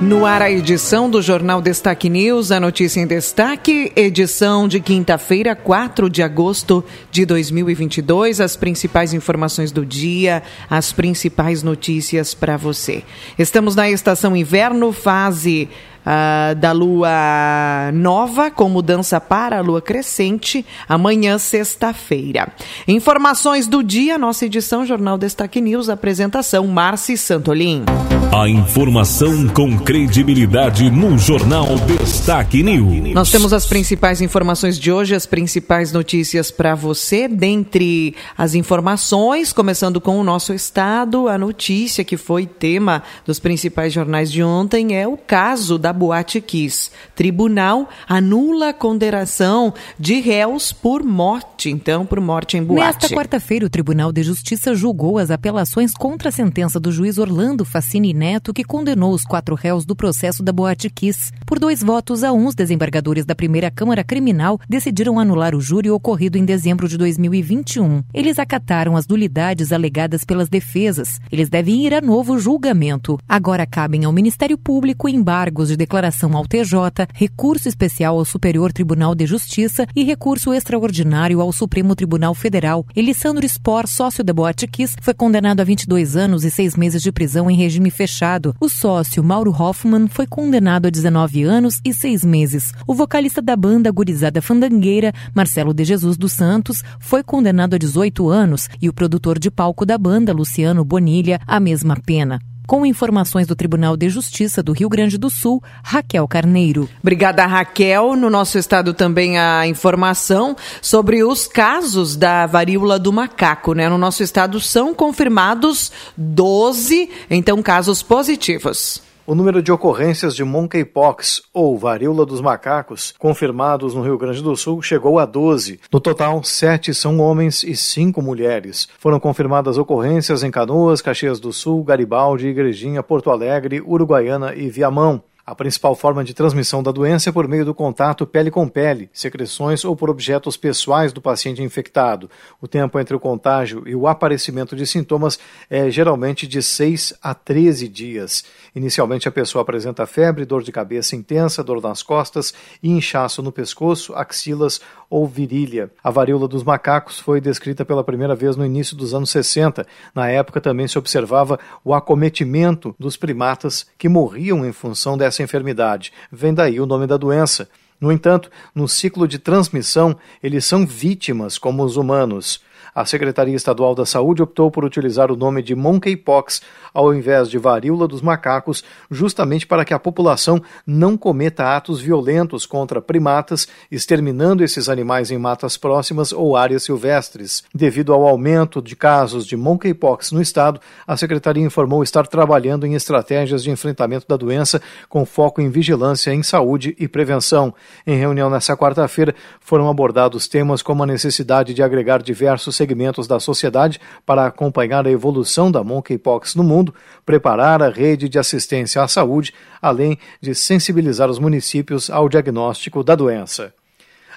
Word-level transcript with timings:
No 0.00 0.24
ar, 0.24 0.40
a 0.40 0.50
edição 0.50 1.10
do 1.10 1.20
Jornal 1.20 1.60
Destaque 1.60 2.08
News, 2.08 2.50
a 2.50 2.58
notícia 2.58 3.02
em 3.02 3.06
destaque, 3.06 3.92
edição 3.94 4.66
de 4.66 4.80
quinta-feira, 4.80 5.54
4 5.54 6.08
de 6.08 6.22
agosto 6.22 6.82
de 7.10 7.26
2022. 7.26 8.40
As 8.40 8.56
principais 8.56 9.12
informações 9.12 9.70
do 9.70 9.84
dia, 9.84 10.42
as 10.70 10.90
principais 10.90 11.62
notícias 11.62 12.32
para 12.32 12.56
você. 12.56 13.04
Estamos 13.38 13.76
na 13.76 13.90
estação 13.90 14.34
inverno, 14.34 14.90
fase 14.90 15.68
Uh, 16.00 16.54
da 16.54 16.72
lua 16.72 17.90
nova 17.92 18.50
com 18.50 18.70
mudança 18.70 19.20
para 19.20 19.58
a 19.58 19.60
lua 19.60 19.82
crescente 19.82 20.64
amanhã, 20.88 21.36
sexta-feira. 21.36 22.48
Informações 22.88 23.66
do 23.66 23.82
dia, 23.82 24.16
nossa 24.16 24.46
edição 24.46 24.86
Jornal 24.86 25.18
Destaque 25.18 25.60
News, 25.60 25.88
apresentação 25.90 26.66
Marci 26.66 27.16
Santolin. 27.16 27.84
A 28.32 28.48
informação 28.48 29.48
com 29.48 29.76
credibilidade 29.76 30.88
no 30.88 31.18
Jornal 31.18 31.66
Destaque 31.98 32.62
News. 32.62 33.12
Nós 33.12 33.28
temos 33.28 33.52
as 33.52 33.66
principais 33.66 34.20
informações 34.20 34.78
de 34.78 34.92
hoje, 34.92 35.16
as 35.16 35.26
principais 35.26 35.90
notícias 35.90 36.48
para 36.48 36.76
você. 36.76 37.26
Dentre 37.26 38.14
as 38.38 38.54
informações, 38.54 39.52
começando 39.52 40.00
com 40.00 40.20
o 40.20 40.22
nosso 40.22 40.54
estado, 40.54 41.26
a 41.26 41.36
notícia 41.36 42.04
que 42.04 42.16
foi 42.16 42.46
tema 42.46 43.02
dos 43.26 43.40
principais 43.40 43.92
jornais 43.92 44.30
de 44.30 44.44
ontem 44.44 44.96
é 44.96 45.08
o 45.08 45.16
caso 45.16 45.76
da 45.76 45.89
Boate 45.92 46.40
Kiss. 46.40 46.90
Tribunal 47.14 47.88
anula 48.08 48.70
a 48.70 48.72
condenação 48.74 49.72
de 49.98 50.20
réus 50.20 50.72
por 50.72 51.02
morte, 51.02 51.70
então, 51.70 52.06
por 52.06 52.20
morte 52.20 52.56
em 52.56 52.62
boate. 52.62 52.80
Nesta 52.80 53.08
quarta-feira, 53.14 53.66
o 53.66 53.70
Tribunal 53.70 54.12
de 54.12 54.22
Justiça 54.22 54.74
julgou 54.74 55.18
as 55.18 55.30
apelações 55.30 55.92
contra 55.94 56.28
a 56.28 56.32
sentença 56.32 56.80
do 56.80 56.90
juiz 56.90 57.18
Orlando 57.18 57.64
Facini 57.64 58.12
Neto, 58.12 58.52
que 58.52 58.64
condenou 58.64 59.12
os 59.12 59.24
quatro 59.24 59.54
réus 59.54 59.84
do 59.84 59.96
processo 59.96 60.42
da 60.42 60.52
Boate 60.52 60.88
Kiss. 60.90 61.32
Por 61.46 61.58
dois 61.58 61.82
votos 61.82 62.22
a 62.24 62.32
um, 62.32 62.46
os 62.46 62.54
desembargadores 62.54 63.24
da 63.24 63.34
primeira 63.34 63.70
Câmara 63.70 64.04
Criminal 64.04 64.58
decidiram 64.68 65.18
anular 65.18 65.54
o 65.54 65.60
júri 65.60 65.90
ocorrido 65.90 66.38
em 66.38 66.44
dezembro 66.44 66.88
de 66.88 66.96
2021. 66.96 68.02
Eles 68.12 68.38
acataram 68.38 68.96
as 68.96 69.06
nulidades 69.06 69.72
alegadas 69.72 70.24
pelas 70.24 70.48
defesas. 70.48 71.20
Eles 71.30 71.48
devem 71.48 71.86
ir 71.86 71.94
a 71.94 72.00
novo 72.00 72.38
julgamento. 72.38 73.18
Agora 73.28 73.66
cabem 73.66 74.04
ao 74.04 74.12
Ministério 74.12 74.58
Público 74.58 75.08
embargos 75.08 75.68
de 75.68 75.76
declaração 75.80 76.36
ao 76.36 76.46
TJ, 76.46 77.08
recurso 77.14 77.66
especial 77.66 78.18
ao 78.18 78.24
Superior 78.26 78.70
Tribunal 78.70 79.14
de 79.14 79.24
Justiça 79.24 79.86
e 79.96 80.04
recurso 80.04 80.52
extraordinário 80.52 81.40
ao 81.40 81.50
Supremo 81.52 81.96
Tribunal 81.96 82.34
Federal. 82.34 82.84
Elissandro 82.94 83.48
Spor, 83.48 83.88
sócio 83.88 84.22
da 84.22 84.34
Boate 84.34 84.66
Kiss, 84.66 84.94
foi 85.00 85.14
condenado 85.14 85.60
a 85.60 85.64
22 85.64 86.16
anos 86.16 86.44
e 86.44 86.50
seis 86.50 86.76
meses 86.76 87.00
de 87.00 87.10
prisão 87.10 87.50
em 87.50 87.56
regime 87.56 87.90
fechado. 87.90 88.54
O 88.60 88.68
sócio 88.68 89.24
Mauro 89.24 89.50
Hoffman 89.50 90.06
foi 90.06 90.26
condenado 90.26 90.86
a 90.86 90.90
19 90.90 91.44
anos 91.44 91.80
e 91.82 91.94
6 91.94 92.26
meses. 92.26 92.72
O 92.86 92.94
vocalista 92.94 93.40
da 93.40 93.56
banda 93.56 93.90
Gurizada 93.90 94.42
Fandangueira, 94.42 95.14
Marcelo 95.34 95.72
de 95.72 95.84
Jesus 95.84 96.18
dos 96.18 96.32
Santos, 96.32 96.84
foi 96.98 97.22
condenado 97.22 97.74
a 97.74 97.78
18 97.78 98.28
anos 98.28 98.68
e 98.82 98.88
o 98.88 98.92
produtor 98.92 99.38
de 99.38 99.50
palco 99.50 99.86
da 99.86 99.96
banda, 99.96 100.32
Luciano 100.34 100.84
Bonilha, 100.84 101.40
a 101.46 101.58
mesma 101.58 101.96
pena. 101.96 102.38
Com 102.70 102.86
informações 102.86 103.48
do 103.48 103.56
Tribunal 103.56 103.96
de 103.96 104.08
Justiça 104.08 104.62
do 104.62 104.70
Rio 104.70 104.88
Grande 104.88 105.18
do 105.18 105.28
Sul, 105.28 105.60
Raquel 105.82 106.28
Carneiro. 106.28 106.88
Obrigada, 107.02 107.44
Raquel. 107.44 108.14
No 108.14 108.30
nosso 108.30 108.58
estado 108.58 108.94
também 108.94 109.40
a 109.40 109.66
informação 109.66 110.56
sobre 110.80 111.24
os 111.24 111.48
casos 111.48 112.14
da 112.14 112.46
varíola 112.46 112.96
do 112.96 113.12
macaco. 113.12 113.74
Né? 113.74 113.88
No 113.88 113.98
nosso 113.98 114.22
estado 114.22 114.60
são 114.60 114.94
confirmados 114.94 115.90
12, 116.16 117.10
então, 117.28 117.60
casos 117.60 118.04
positivos. 118.04 119.02
O 119.30 119.34
número 119.36 119.62
de 119.62 119.70
ocorrências 119.70 120.34
de 120.34 120.42
monkeypox, 120.42 121.42
ou 121.54 121.78
varíola 121.78 122.26
dos 122.26 122.40
macacos, 122.40 123.14
confirmados 123.16 123.94
no 123.94 124.02
Rio 124.02 124.18
Grande 124.18 124.42
do 124.42 124.56
Sul 124.56 124.82
chegou 124.82 125.20
a 125.20 125.24
12. 125.24 125.78
No 125.92 126.00
total, 126.00 126.42
sete 126.42 126.92
são 126.92 127.20
homens 127.20 127.62
e 127.62 127.76
cinco 127.76 128.20
mulheres. 128.20 128.88
Foram 128.98 129.20
confirmadas 129.20 129.78
ocorrências 129.78 130.42
em 130.42 130.50
Canoas, 130.50 131.00
Caxias 131.00 131.38
do 131.38 131.52
Sul, 131.52 131.84
Garibaldi, 131.84 132.48
Igrejinha, 132.48 133.04
Porto 133.04 133.30
Alegre, 133.30 133.80
Uruguaiana 133.80 134.52
e 134.52 134.68
Viamão. 134.68 135.22
A 135.50 135.54
principal 135.56 135.96
forma 135.96 136.22
de 136.22 136.32
transmissão 136.32 136.80
da 136.80 136.92
doença 136.92 137.28
é 137.28 137.32
por 137.32 137.48
meio 137.48 137.64
do 137.64 137.74
contato 137.74 138.24
pele 138.24 138.52
com 138.52 138.68
pele, 138.68 139.10
secreções 139.12 139.84
ou 139.84 139.96
por 139.96 140.08
objetos 140.08 140.56
pessoais 140.56 141.12
do 141.12 141.20
paciente 141.20 141.60
infectado. 141.60 142.30
O 142.60 142.68
tempo 142.68 143.00
entre 143.00 143.16
o 143.16 143.18
contágio 143.18 143.82
e 143.84 143.92
o 143.92 144.06
aparecimento 144.06 144.76
de 144.76 144.86
sintomas 144.86 145.40
é 145.68 145.90
geralmente 145.90 146.46
de 146.46 146.62
6 146.62 147.14
a 147.20 147.34
13 147.34 147.88
dias. 147.88 148.44
Inicialmente, 148.76 149.26
a 149.26 149.32
pessoa 149.32 149.62
apresenta 149.62 150.06
febre, 150.06 150.44
dor 150.44 150.62
de 150.62 150.70
cabeça 150.70 151.16
intensa, 151.16 151.64
dor 151.64 151.82
nas 151.82 152.00
costas 152.00 152.54
e 152.80 152.88
inchaço 152.88 153.42
no 153.42 153.50
pescoço, 153.50 154.14
axilas 154.14 154.80
ou 155.10 155.26
virilha. 155.26 155.90
A 156.02 156.10
varíola 156.10 156.46
dos 156.46 156.62
macacos 156.62 157.18
foi 157.18 157.40
descrita 157.40 157.84
pela 157.84 158.04
primeira 158.04 158.36
vez 158.36 158.54
no 158.54 158.64
início 158.64 158.96
dos 158.96 159.12
anos 159.12 159.28
60. 159.30 159.84
Na 160.14 160.28
época, 160.28 160.60
também 160.60 160.86
se 160.86 160.96
observava 160.96 161.58
o 161.84 161.92
acometimento 161.92 162.94
dos 162.96 163.16
primatas 163.16 163.86
que 163.98 164.08
morriam 164.08 164.64
em 164.64 164.72
função 164.72 165.18
dessa 165.18 165.42
enfermidade. 165.42 166.12
Vem 166.30 166.54
daí 166.54 166.80
o 166.80 166.86
nome 166.86 167.08
da 167.08 167.16
doença. 167.16 167.68
No 168.00 168.10
entanto, 168.10 168.50
no 168.74 168.88
ciclo 168.88 169.28
de 169.28 169.38
transmissão, 169.38 170.16
eles 170.42 170.64
são 170.64 170.86
vítimas 170.86 171.58
como 171.58 171.84
os 171.84 171.96
humanos. 171.96 172.62
A 172.94 173.04
Secretaria 173.04 173.54
Estadual 173.54 173.94
da 173.94 174.04
Saúde 174.04 174.42
optou 174.42 174.70
por 174.70 174.84
utilizar 174.84 175.30
o 175.30 175.36
nome 175.36 175.62
de 175.62 175.74
monkeypox 175.74 176.60
ao 176.92 177.14
invés 177.14 177.48
de 177.48 177.58
varíola 177.58 178.08
dos 178.08 178.20
macacos, 178.20 178.82
justamente 179.10 179.66
para 179.66 179.84
que 179.84 179.94
a 179.94 179.98
população 179.98 180.60
não 180.86 181.16
cometa 181.16 181.76
atos 181.76 182.00
violentos 182.00 182.66
contra 182.66 183.00
primatas, 183.00 183.68
exterminando 183.90 184.64
esses 184.64 184.88
animais 184.88 185.30
em 185.30 185.38
matas 185.38 185.76
próximas 185.76 186.32
ou 186.32 186.56
áreas 186.56 186.82
silvestres. 186.82 187.62
Devido 187.74 188.12
ao 188.12 188.26
aumento 188.26 188.82
de 188.82 188.96
casos 188.96 189.46
de 189.46 189.56
monkeypox 189.56 190.32
no 190.32 190.42
estado, 190.42 190.80
a 191.06 191.16
secretaria 191.16 191.64
informou 191.64 192.02
estar 192.02 192.26
trabalhando 192.26 192.86
em 192.86 192.94
estratégias 192.94 193.62
de 193.62 193.70
enfrentamento 193.70 194.26
da 194.28 194.36
doença 194.36 194.82
com 195.08 195.24
foco 195.24 195.60
em 195.60 195.70
vigilância 195.70 196.32
em 196.32 196.42
saúde 196.42 196.96
e 196.98 197.06
prevenção. 197.06 197.72
Em 198.06 198.16
reunião 198.16 198.50
nesta 198.50 198.76
quarta-feira, 198.76 199.34
foram 199.60 199.88
abordados 199.88 200.48
temas 200.48 200.82
como 200.82 201.02
a 201.02 201.06
necessidade 201.06 201.72
de 201.72 201.82
agregar 201.82 202.22
diversos 202.22 202.79
segmentos 202.80 203.26
da 203.26 203.38
sociedade 203.38 204.00
para 204.24 204.46
acompanhar 204.46 205.06
a 205.06 205.10
evolução 205.10 205.70
da 205.70 205.84
monkeypox 205.84 206.54
no 206.54 206.64
mundo, 206.64 206.94
preparar 207.26 207.82
a 207.82 207.90
rede 207.90 208.26
de 208.26 208.38
assistência 208.38 209.02
à 209.02 209.06
saúde, 209.06 209.52
além 209.82 210.18
de 210.40 210.54
sensibilizar 210.54 211.28
os 211.28 211.38
municípios 211.38 212.08
ao 212.08 212.26
diagnóstico 212.26 213.04
da 213.04 213.14
doença. 213.14 213.74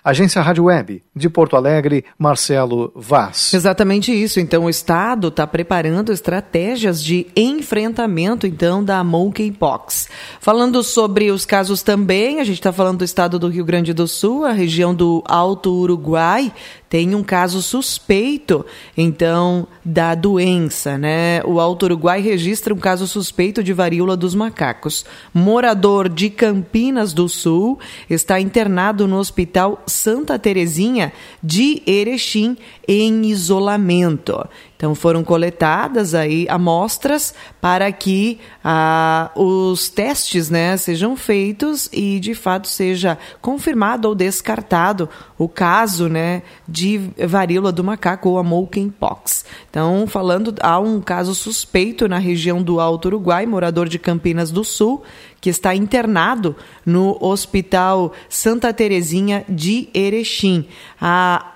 Agência 0.03 0.41
Rádio 0.41 0.65
Web, 0.65 1.01
de 1.15 1.29
Porto 1.29 1.55
Alegre, 1.55 2.03
Marcelo 2.19 2.91
Vaz. 2.93 3.53
Exatamente 3.53 4.11
isso. 4.11 4.37
Então, 4.37 4.65
o 4.65 4.69
Estado 4.69 5.29
está 5.29 5.47
preparando 5.47 6.11
estratégias 6.11 7.01
de 7.01 7.27
enfrentamento, 7.37 8.45
então, 8.45 8.83
da 8.83 9.01
monkeypox. 9.01 10.09
Falando 10.41 10.83
sobre 10.83 11.31
os 11.31 11.45
casos 11.45 11.81
também, 11.81 12.41
a 12.41 12.43
gente 12.43 12.57
está 12.57 12.73
falando 12.73 12.97
do 12.97 13.05
estado 13.05 13.39
do 13.39 13.47
Rio 13.47 13.63
Grande 13.63 13.93
do 13.93 14.05
Sul, 14.05 14.43
a 14.43 14.51
região 14.51 14.93
do 14.93 15.23
Alto 15.25 15.71
Uruguai, 15.71 16.51
tem 16.93 17.15
um 17.15 17.23
caso 17.23 17.59
suspeito, 17.59 18.63
então, 18.95 19.67
da 19.83 20.13
doença, 20.13 20.95
né? 20.95 21.41
O 21.43 21.59
Alto 21.59 21.87
Uruguai 21.87 22.21
registra 22.21 22.71
um 22.71 22.77
caso 22.77 23.07
suspeito 23.07 23.63
de 23.63 23.73
varíola 23.73 24.15
dos 24.15 24.35
macacos. 24.35 25.03
Morador 25.33 26.07
de 26.07 26.29
Campinas 26.29 27.11
do 27.11 27.27
Sul 27.27 27.79
está 28.07 28.39
internado 28.39 29.07
no 29.07 29.17
Hospital 29.17 29.81
Santa 29.87 30.37
Terezinha 30.37 31.11
de 31.41 31.81
Erechim 31.87 32.55
em 32.87 33.25
isolamento. 33.25 34.47
Então 34.75 34.93
foram 34.93 35.23
coletadas 35.23 36.13
aí 36.13 36.45
amostras 36.49 37.33
para 37.61 37.89
que 37.91 38.39
ah, 38.63 39.31
os 39.35 39.87
testes 39.87 40.49
né, 40.49 40.75
sejam 40.75 41.15
feitos 41.15 41.89
e 41.93 42.19
de 42.19 42.35
fato 42.35 42.67
seja 42.67 43.17
confirmado 43.41 44.09
ou 44.09 44.15
descartado 44.15 45.09
o 45.37 45.47
caso 45.47 46.09
né, 46.09 46.41
de 46.67 46.99
varíola 47.27 47.71
do 47.71 47.83
macaco 47.83 48.29
ou 48.29 48.37
a 48.37 48.43
monkeypox. 48.43 49.45
Então, 49.69 50.05
falando, 50.07 50.53
há 50.61 50.79
um 50.79 50.99
caso 50.99 51.33
suspeito 51.33 52.07
na 52.07 52.17
região 52.17 52.61
do 52.61 52.79
Alto 52.79 53.05
Uruguai, 53.05 53.45
morador 53.45 53.87
de 53.87 53.99
Campinas 53.99 54.51
do 54.51 54.63
Sul, 54.63 55.03
que 55.43 55.49
está 55.49 55.75
internado 55.75 56.55
no 56.85 57.17
Hospital 57.19 58.13
Santa 58.29 58.73
Terezinha 58.73 59.43
de 59.49 59.89
Erechim. 59.93 60.65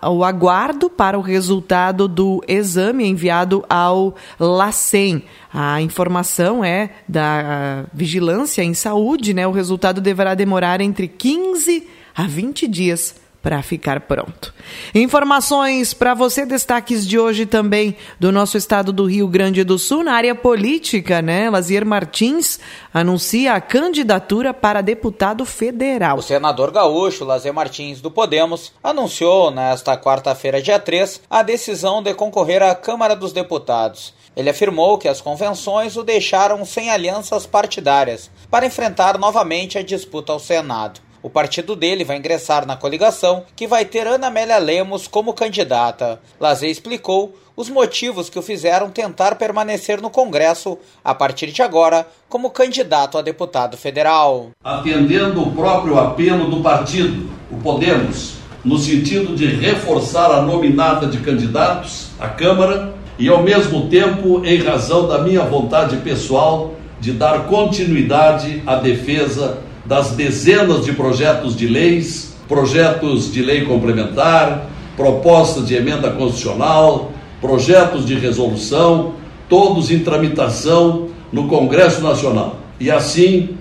o 0.03 0.25
aguardo 0.25 0.89
para 0.89 1.17
o 1.17 1.21
resultado 1.21 2.05
do 2.05 2.43
exame 2.49 3.07
enviado 3.07 3.63
ao 3.69 4.13
LACEN. 4.37 5.23
A 5.53 5.81
informação 5.81 6.65
é 6.65 6.89
da 7.07 7.85
Vigilância 7.93 8.61
em 8.61 8.73
Saúde, 8.73 9.33
né? 9.33 9.47
O 9.47 9.51
resultado 9.51 10.01
deverá 10.01 10.35
demorar 10.35 10.81
entre 10.81 11.07
15 11.07 11.87
a 12.13 12.23
20 12.23 12.67
dias 12.67 13.15
para 13.41 13.61
ficar 13.61 14.01
pronto. 14.01 14.53
Informações 14.93 15.93
para 15.93 16.13
você, 16.13 16.45
destaques 16.45 17.07
de 17.07 17.17
hoje 17.17 17.45
também 17.45 17.95
do 18.19 18.31
nosso 18.31 18.57
estado 18.57 18.91
do 18.91 19.05
Rio 19.05 19.27
Grande 19.27 19.63
do 19.63 19.77
Sul, 19.79 20.03
na 20.03 20.13
área 20.13 20.35
política, 20.35 21.21
né? 21.21 21.49
Lazier 21.49 21.85
Martins 21.85 22.59
anuncia 22.93 23.53
a 23.53 23.61
candidatura 23.61 24.53
para 24.53 24.81
deputado 24.81 25.45
federal. 25.45 26.17
O 26.17 26.21
senador 26.21 26.71
gaúcho 26.71 27.23
Lazier 27.23 27.53
Martins 27.53 28.01
do 28.01 28.11
Podemos 28.11 28.73
anunciou 28.83 29.51
nesta 29.51 29.97
quarta-feira, 29.97 30.61
dia 30.61 30.79
3, 30.79 31.21
a 31.29 31.41
decisão 31.41 32.01
de 32.01 32.13
concorrer 32.13 32.61
à 32.61 32.75
Câmara 32.75 33.15
dos 33.15 33.31
Deputados. 33.31 34.13
Ele 34.35 34.51
afirmou 34.51 34.99
que 34.99 35.07
as 35.07 35.19
convenções 35.19 35.97
o 35.97 36.03
deixaram 36.03 36.63
sem 36.63 36.91
alianças 36.91 37.47
partidárias 37.47 38.29
para 38.51 38.67
enfrentar 38.67 39.17
novamente 39.17 39.79
a 39.79 39.83
disputa 39.83 40.31
ao 40.31 40.39
Senado. 40.39 41.06
O 41.21 41.29
partido 41.29 41.75
dele 41.75 42.03
vai 42.03 42.17
ingressar 42.17 42.65
na 42.65 42.75
coligação, 42.75 43.43
que 43.55 43.67
vai 43.67 43.85
ter 43.85 44.05
Ana 44.05 44.27
Amélia 44.27 44.57
Lemos 44.59 45.07
como 45.07 45.33
candidata. 45.33 46.19
Lazer 46.39 46.69
explicou 46.69 47.35
os 47.55 47.69
motivos 47.69 48.29
que 48.29 48.37
o 48.37 48.41
fizeram 48.43 48.91
tentar 48.91 49.35
permanecer 49.35 49.99
no 49.99 50.11
Congresso 50.11 50.77
a 51.03 51.15
partir 51.15 51.47
de 51.51 51.63
agora 51.63 52.07
como 52.29 52.51
candidato 52.51 53.17
a 53.17 53.23
deputado 53.23 53.75
federal. 53.75 54.51
Atendendo 54.63 55.41
o 55.41 55.51
próprio 55.51 55.97
apelo 55.97 56.51
do 56.51 56.61
partido, 56.61 57.27
o 57.51 57.57
Podemos, 57.57 58.35
no 58.63 58.77
sentido 58.77 59.35
de 59.35 59.47
reforçar 59.47 60.29
a 60.29 60.41
nominata 60.43 61.07
de 61.07 61.17
candidatos 61.19 62.09
à 62.19 62.29
Câmara 62.29 62.93
e, 63.17 63.27
ao 63.27 63.41
mesmo 63.41 63.89
tempo, 63.89 64.45
em 64.45 64.61
razão 64.61 65.07
da 65.07 65.23
minha 65.23 65.41
vontade 65.41 65.97
pessoal 65.97 66.75
de 66.99 67.11
dar 67.11 67.47
continuidade 67.47 68.61
à 68.67 68.75
defesa 68.75 69.63
das 69.87 70.11
dezenas 70.11 70.83
de 70.83 70.91
projetos 70.91 71.55
de 71.55 71.65
leis, 71.65 72.35
projetos 72.47 73.31
de 73.31 73.41
lei 73.41 73.65
complementar, 73.65 74.69
propostas 74.97 75.65
de 75.67 75.75
emenda 75.75 76.11
constitucional, 76.11 77.11
projetos 77.39 78.05
de 78.05 78.15
resolução, 78.15 79.13
todos 79.47 79.89
em 79.89 79.99
tramitação 79.99 81.09
no 81.31 81.47
Congresso 81.47 82.01
Nacional. 82.01 82.57
E 82.79 82.91
assim, 82.91 83.57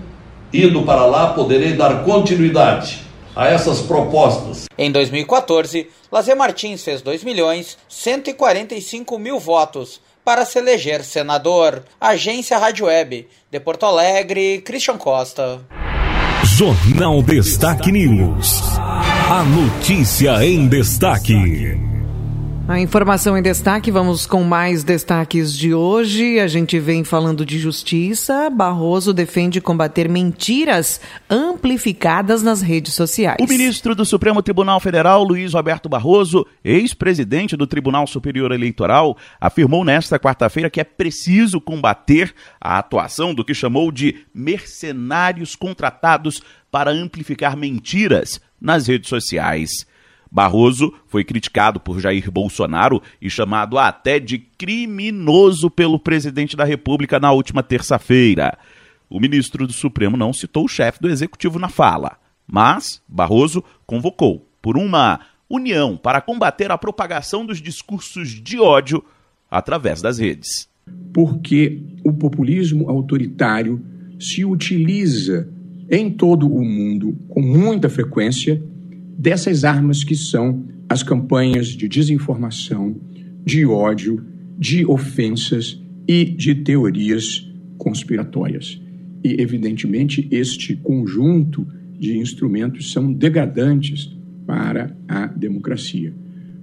indo 0.52 0.82
para 0.82 1.06
lá, 1.06 1.28
poderei 1.28 1.74
dar 1.74 2.02
continuidade 2.04 3.00
a 3.34 3.46
essas 3.46 3.80
propostas. 3.80 4.64
Em 4.76 4.90
2014, 4.90 5.88
Lazer 6.10 6.36
Martins 6.36 6.82
fez 6.82 7.02
2 7.02 7.22
milhões 7.22 7.78
145 7.88 9.16
mil 9.18 9.38
votos 9.38 10.00
para 10.24 10.44
se 10.44 10.58
eleger 10.58 11.04
senador. 11.04 11.84
Agência 12.00 12.58
Rádio 12.58 12.86
Web, 12.86 13.28
de 13.48 13.60
Porto 13.60 13.86
Alegre, 13.86 14.60
Christian 14.62 14.98
Costa. 14.98 15.60
Jornal 16.56 17.22
Destaque 17.22 17.92
News. 17.92 18.62
A 18.78 19.44
notícia 19.44 20.42
em 20.42 20.66
destaque. 20.66 21.76
A 22.68 22.80
informação 22.80 23.38
em 23.38 23.42
destaque, 23.42 23.92
vamos 23.92 24.26
com 24.26 24.42
mais 24.42 24.82
destaques 24.82 25.56
de 25.56 25.72
hoje. 25.72 26.40
A 26.40 26.48
gente 26.48 26.80
vem 26.80 27.04
falando 27.04 27.46
de 27.46 27.60
justiça. 27.60 28.50
Barroso 28.50 29.14
defende 29.14 29.60
combater 29.60 30.08
mentiras 30.08 31.00
amplificadas 31.30 32.42
nas 32.42 32.60
redes 32.60 32.92
sociais. 32.92 33.36
O 33.40 33.46
ministro 33.46 33.94
do 33.94 34.04
Supremo 34.04 34.42
Tribunal 34.42 34.80
Federal, 34.80 35.22
Luiz 35.22 35.54
Roberto 35.54 35.88
Barroso, 35.88 36.44
ex-presidente 36.64 37.56
do 37.56 37.68
Tribunal 37.68 38.04
Superior 38.04 38.50
Eleitoral, 38.50 39.16
afirmou 39.40 39.84
nesta 39.84 40.18
quarta-feira 40.18 40.68
que 40.68 40.80
é 40.80 40.84
preciso 40.84 41.60
combater 41.60 42.34
a 42.60 42.78
atuação 42.78 43.32
do 43.32 43.44
que 43.44 43.54
chamou 43.54 43.92
de 43.92 44.26
mercenários 44.34 45.54
contratados 45.54 46.42
para 46.68 46.90
amplificar 46.90 47.56
mentiras 47.56 48.40
nas 48.60 48.88
redes 48.88 49.08
sociais. 49.08 49.86
Barroso 50.36 50.92
foi 51.06 51.24
criticado 51.24 51.80
por 51.80 51.98
Jair 51.98 52.30
Bolsonaro 52.30 53.00
e 53.22 53.30
chamado 53.30 53.78
até 53.78 54.20
de 54.20 54.36
criminoso 54.38 55.70
pelo 55.70 55.98
presidente 55.98 56.54
da 56.54 56.62
República 56.62 57.18
na 57.18 57.32
última 57.32 57.62
terça-feira. 57.62 58.58
O 59.08 59.18
ministro 59.18 59.66
do 59.66 59.72
Supremo 59.72 60.14
não 60.14 60.34
citou 60.34 60.66
o 60.66 60.68
chefe 60.68 61.00
do 61.00 61.08
executivo 61.08 61.58
na 61.58 61.70
fala, 61.70 62.18
mas 62.46 63.00
Barroso 63.08 63.64
convocou 63.86 64.46
por 64.60 64.76
uma 64.76 65.20
união 65.48 65.96
para 65.96 66.20
combater 66.20 66.70
a 66.70 66.76
propagação 66.76 67.46
dos 67.46 67.62
discursos 67.62 68.28
de 68.28 68.60
ódio 68.60 69.02
através 69.50 70.02
das 70.02 70.18
redes. 70.18 70.68
Porque 71.14 71.80
o 72.04 72.12
populismo 72.12 72.90
autoritário 72.90 73.82
se 74.20 74.44
utiliza 74.44 75.48
em 75.90 76.10
todo 76.10 76.46
o 76.46 76.62
mundo 76.62 77.16
com 77.26 77.40
muita 77.40 77.88
frequência 77.88 78.62
dessas 79.18 79.64
armas 79.64 80.04
que 80.04 80.14
são 80.14 80.64
as 80.88 81.02
campanhas 81.02 81.68
de 81.68 81.88
desinformação, 81.88 82.96
de 83.44 83.64
ódio, 83.64 84.24
de 84.58 84.84
ofensas 84.84 85.80
e 86.06 86.24
de 86.24 86.54
teorias 86.54 87.50
conspiratórias. 87.78 88.80
E, 89.24 89.40
evidentemente, 89.40 90.28
este 90.30 90.76
conjunto 90.76 91.66
de 91.98 92.18
instrumentos 92.18 92.92
são 92.92 93.12
degradantes 93.12 94.14
para 94.46 94.96
a 95.08 95.26
democracia. 95.26 96.14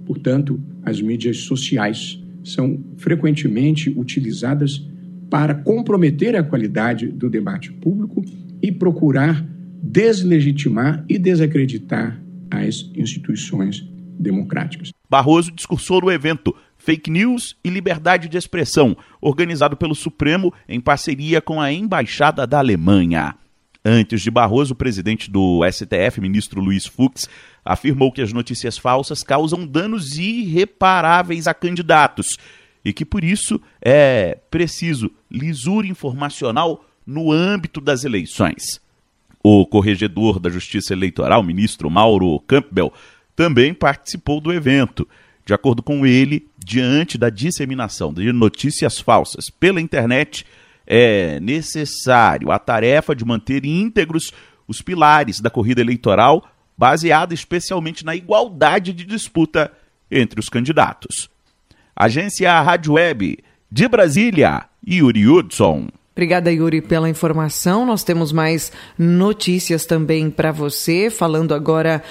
Portanto, 0.06 0.60
as 0.82 1.00
mídias 1.00 1.38
sociais 1.38 2.22
são 2.42 2.78
frequentemente 2.96 3.90
utilizadas 3.90 4.86
para 5.28 5.54
comprometer 5.54 6.36
a 6.36 6.42
qualidade 6.42 7.08
do 7.08 7.28
debate 7.28 7.72
público 7.72 8.24
e 8.62 8.70
procurar 8.70 9.46
deslegitimar 9.82 11.04
e 11.08 11.18
desacreditar 11.18 12.23
às 12.54 12.90
instituições 12.94 13.86
democráticas. 14.18 14.90
Barroso 15.08 15.50
discursou 15.50 16.00
no 16.00 16.10
evento 16.10 16.54
Fake 16.78 17.10
News 17.10 17.56
e 17.64 17.70
Liberdade 17.70 18.28
de 18.28 18.36
Expressão, 18.36 18.96
organizado 19.20 19.76
pelo 19.76 19.94
Supremo 19.94 20.52
em 20.68 20.80
parceria 20.80 21.40
com 21.40 21.60
a 21.60 21.72
Embaixada 21.72 22.46
da 22.46 22.58
Alemanha. 22.58 23.34
Antes 23.84 24.22
de 24.22 24.30
Barroso, 24.30 24.72
o 24.72 24.76
presidente 24.76 25.30
do 25.30 25.60
STF, 25.70 26.20
ministro 26.20 26.60
Luiz 26.60 26.86
Fux, 26.86 27.28
afirmou 27.64 28.10
que 28.10 28.22
as 28.22 28.32
notícias 28.32 28.78
falsas 28.78 29.22
causam 29.22 29.66
danos 29.66 30.16
irreparáveis 30.16 31.46
a 31.46 31.52
candidatos 31.52 32.38
e 32.84 32.92
que 32.92 33.04
por 33.04 33.22
isso 33.22 33.60
é 33.82 34.38
preciso 34.50 35.10
lisura 35.30 35.86
informacional 35.86 36.84
no 37.06 37.30
âmbito 37.30 37.80
das 37.80 38.04
eleições. 38.04 38.80
O 39.46 39.66
corregedor 39.66 40.40
da 40.40 40.48
Justiça 40.48 40.94
Eleitoral, 40.94 41.42
ministro 41.42 41.90
Mauro 41.90 42.40
Campbell, 42.48 42.90
também 43.36 43.74
participou 43.74 44.40
do 44.40 44.50
evento. 44.50 45.06
De 45.44 45.52
acordo 45.52 45.82
com 45.82 46.06
ele, 46.06 46.48
diante 46.56 47.18
da 47.18 47.28
disseminação 47.28 48.10
de 48.10 48.32
notícias 48.32 48.98
falsas 48.98 49.50
pela 49.50 49.82
internet, 49.82 50.46
é 50.86 51.38
necessário 51.40 52.50
a 52.50 52.58
tarefa 52.58 53.14
de 53.14 53.22
manter 53.22 53.66
íntegros 53.66 54.32
os 54.66 54.80
pilares 54.80 55.40
da 55.40 55.50
corrida 55.50 55.82
eleitoral, 55.82 56.48
baseada 56.74 57.34
especialmente 57.34 58.02
na 58.02 58.16
igualdade 58.16 58.94
de 58.94 59.04
disputa 59.04 59.70
entre 60.10 60.40
os 60.40 60.48
candidatos. 60.48 61.28
Agência 61.94 62.62
Rádio 62.62 62.94
Web 62.94 63.44
de 63.70 63.88
Brasília, 63.88 64.64
Yuri 64.88 65.28
Hudson. 65.28 65.88
Obrigada, 66.16 66.52
Yuri, 66.52 66.80
pela 66.80 67.10
informação. 67.10 67.84
Nós 67.84 68.04
temos 68.04 68.30
mais 68.30 68.70
notícias 68.96 69.84
também 69.84 70.30
para 70.30 70.52
você, 70.52 71.10
falando 71.10 71.52
agora 71.52 72.04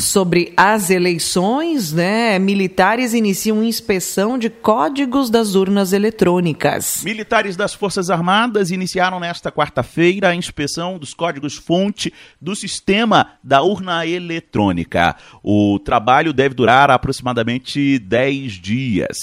sobre 0.00 0.52
as 0.56 0.90
eleições, 0.90 1.92
né? 1.92 2.36
Militares 2.40 3.14
iniciam 3.14 3.62
inspeção 3.62 4.36
de 4.36 4.50
códigos 4.50 5.30
das 5.30 5.54
urnas 5.54 5.92
eletrônicas. 5.92 7.02
Militares 7.04 7.54
das 7.54 7.72
Forças 7.72 8.10
Armadas 8.10 8.72
iniciaram 8.72 9.20
nesta 9.20 9.52
quarta-feira 9.52 10.30
a 10.30 10.34
inspeção 10.34 10.98
dos 10.98 11.14
códigos-fonte 11.14 12.12
do 12.40 12.56
sistema 12.56 13.34
da 13.40 13.62
urna 13.62 14.04
eletrônica. 14.04 15.14
O 15.44 15.78
trabalho 15.78 16.32
deve 16.32 16.56
durar 16.56 16.90
aproximadamente 16.90 18.00
10 18.00 18.52
dias. 18.54 19.16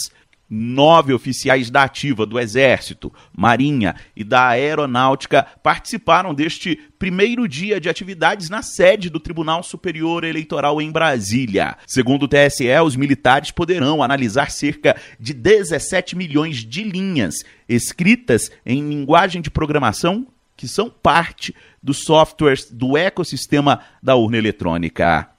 Nove 0.53 1.13
oficiais 1.13 1.69
da 1.69 1.83
Ativa, 1.83 2.25
do 2.25 2.37
Exército, 2.37 3.09
Marinha 3.33 3.95
e 4.13 4.21
da 4.21 4.49
Aeronáutica 4.49 5.47
participaram 5.63 6.33
deste 6.33 6.77
primeiro 6.99 7.47
dia 7.47 7.79
de 7.79 7.87
atividades 7.87 8.49
na 8.49 8.61
sede 8.61 9.09
do 9.09 9.17
Tribunal 9.17 9.63
Superior 9.63 10.25
Eleitoral 10.25 10.81
em 10.81 10.91
Brasília. 10.91 11.77
Segundo 11.87 12.23
o 12.23 12.27
TSE, 12.27 12.69
os 12.83 12.97
militares 12.97 13.49
poderão 13.49 14.03
analisar 14.03 14.51
cerca 14.51 14.99
de 15.17 15.33
17 15.33 16.17
milhões 16.17 16.57
de 16.57 16.83
linhas 16.83 17.35
escritas 17.69 18.51
em 18.65 18.85
linguagem 18.89 19.41
de 19.41 19.49
programação 19.49 20.27
que 20.57 20.67
são 20.67 20.89
parte 20.89 21.55
dos 21.81 22.03
softwares 22.03 22.69
do 22.69 22.97
ecossistema 22.97 23.79
da 24.03 24.15
urna 24.15 24.37
eletrônica. 24.37 25.30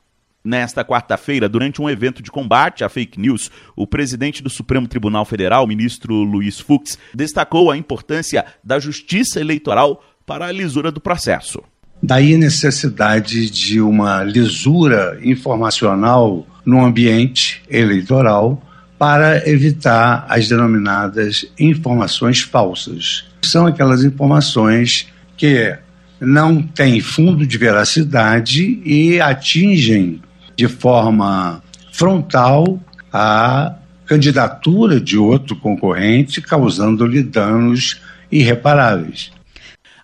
Nesta 0.44 0.84
quarta-feira, 0.84 1.48
durante 1.48 1.80
um 1.80 1.88
evento 1.88 2.20
de 2.20 2.30
combate 2.30 2.82
à 2.82 2.88
fake 2.88 3.20
news, 3.20 3.48
o 3.76 3.86
presidente 3.86 4.42
do 4.42 4.50
Supremo 4.50 4.88
Tribunal 4.88 5.24
Federal, 5.24 5.66
ministro 5.68 6.14
Luiz 6.14 6.58
Fux, 6.58 6.98
destacou 7.14 7.70
a 7.70 7.76
importância 7.76 8.44
da 8.64 8.80
justiça 8.80 9.40
eleitoral 9.40 10.02
para 10.26 10.46
a 10.46 10.52
lisura 10.52 10.90
do 10.90 11.00
processo. 11.00 11.62
Daí 12.02 12.34
a 12.34 12.38
necessidade 12.38 13.48
de 13.48 13.80
uma 13.80 14.24
lisura 14.24 15.20
informacional 15.22 16.44
no 16.66 16.84
ambiente 16.84 17.62
eleitoral 17.70 18.60
para 18.98 19.48
evitar 19.48 20.26
as 20.28 20.48
denominadas 20.48 21.46
informações 21.56 22.40
falsas. 22.40 23.24
São 23.42 23.66
aquelas 23.66 24.02
informações 24.02 25.06
que 25.36 25.76
não 26.20 26.62
têm 26.62 27.00
fundo 27.00 27.46
de 27.46 27.58
veracidade 27.58 28.80
e 28.84 29.20
atingem 29.20 30.20
de 30.56 30.68
forma 30.68 31.62
frontal 31.92 32.78
a 33.12 33.74
candidatura 34.06 35.00
de 35.00 35.16
outro 35.16 35.56
concorrente, 35.56 36.40
causando-lhe 36.40 37.22
danos 37.22 38.00
irreparáveis. 38.30 39.32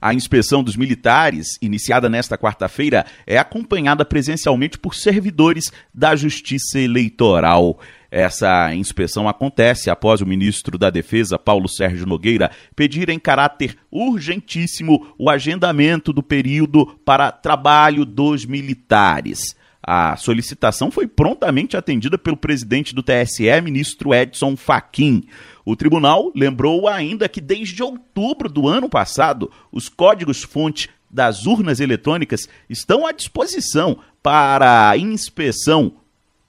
A 0.00 0.14
inspeção 0.14 0.62
dos 0.62 0.76
militares, 0.76 1.58
iniciada 1.60 2.08
nesta 2.08 2.38
quarta-feira, 2.38 3.04
é 3.26 3.36
acompanhada 3.36 4.04
presencialmente 4.04 4.78
por 4.78 4.94
servidores 4.94 5.72
da 5.92 6.14
Justiça 6.14 6.78
Eleitoral. 6.78 7.80
Essa 8.10 8.72
inspeção 8.74 9.28
acontece 9.28 9.90
após 9.90 10.20
o 10.20 10.26
ministro 10.26 10.78
da 10.78 10.88
Defesa, 10.88 11.38
Paulo 11.38 11.68
Sérgio 11.68 12.06
Nogueira, 12.06 12.50
pedir 12.76 13.10
em 13.10 13.18
caráter 13.18 13.76
urgentíssimo 13.90 15.14
o 15.18 15.28
agendamento 15.28 16.12
do 16.12 16.22
período 16.22 16.86
para 17.04 17.32
trabalho 17.32 18.04
dos 18.04 18.46
militares. 18.46 19.57
A 19.90 20.16
solicitação 20.16 20.90
foi 20.90 21.06
prontamente 21.06 21.74
atendida 21.74 22.18
pelo 22.18 22.36
presidente 22.36 22.94
do 22.94 23.02
TSE, 23.02 23.58
ministro 23.62 24.12
Edson 24.12 24.54
Fachin. 24.54 25.24
O 25.64 25.74
tribunal 25.74 26.30
lembrou 26.36 26.86
ainda 26.86 27.26
que 27.26 27.40
desde 27.40 27.82
outubro 27.82 28.50
do 28.50 28.68
ano 28.68 28.86
passado, 28.86 29.50
os 29.72 29.88
códigos-fonte 29.88 30.90
das 31.10 31.46
urnas 31.46 31.80
eletrônicas 31.80 32.50
estão 32.68 33.06
à 33.06 33.12
disposição 33.12 34.00
para 34.22 34.94
inspeção. 34.98 35.92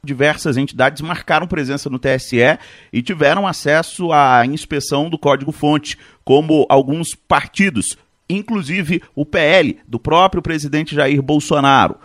Diversas 0.03 0.57
entidades 0.57 1.01
marcaram 1.01 1.47
presença 1.47 1.89
no 1.89 1.97
TSE 1.97 2.59
e 2.91 3.01
tiveram 3.01 3.47
acesso 3.47 4.11
à 4.11 4.45
inspeção 4.45 5.09
do 5.09 5.17
código-fonte, 5.17 5.97
como 6.25 6.65
alguns 6.67 7.15
partidos, 7.15 7.97
inclusive 8.29 9.01
o 9.15 9.25
PL 9.25 9.79
do 9.87 9.97
próprio 9.97 10.41
presidente 10.41 10.93
Jair 10.93 11.21
Bolsonaro. 11.21 11.95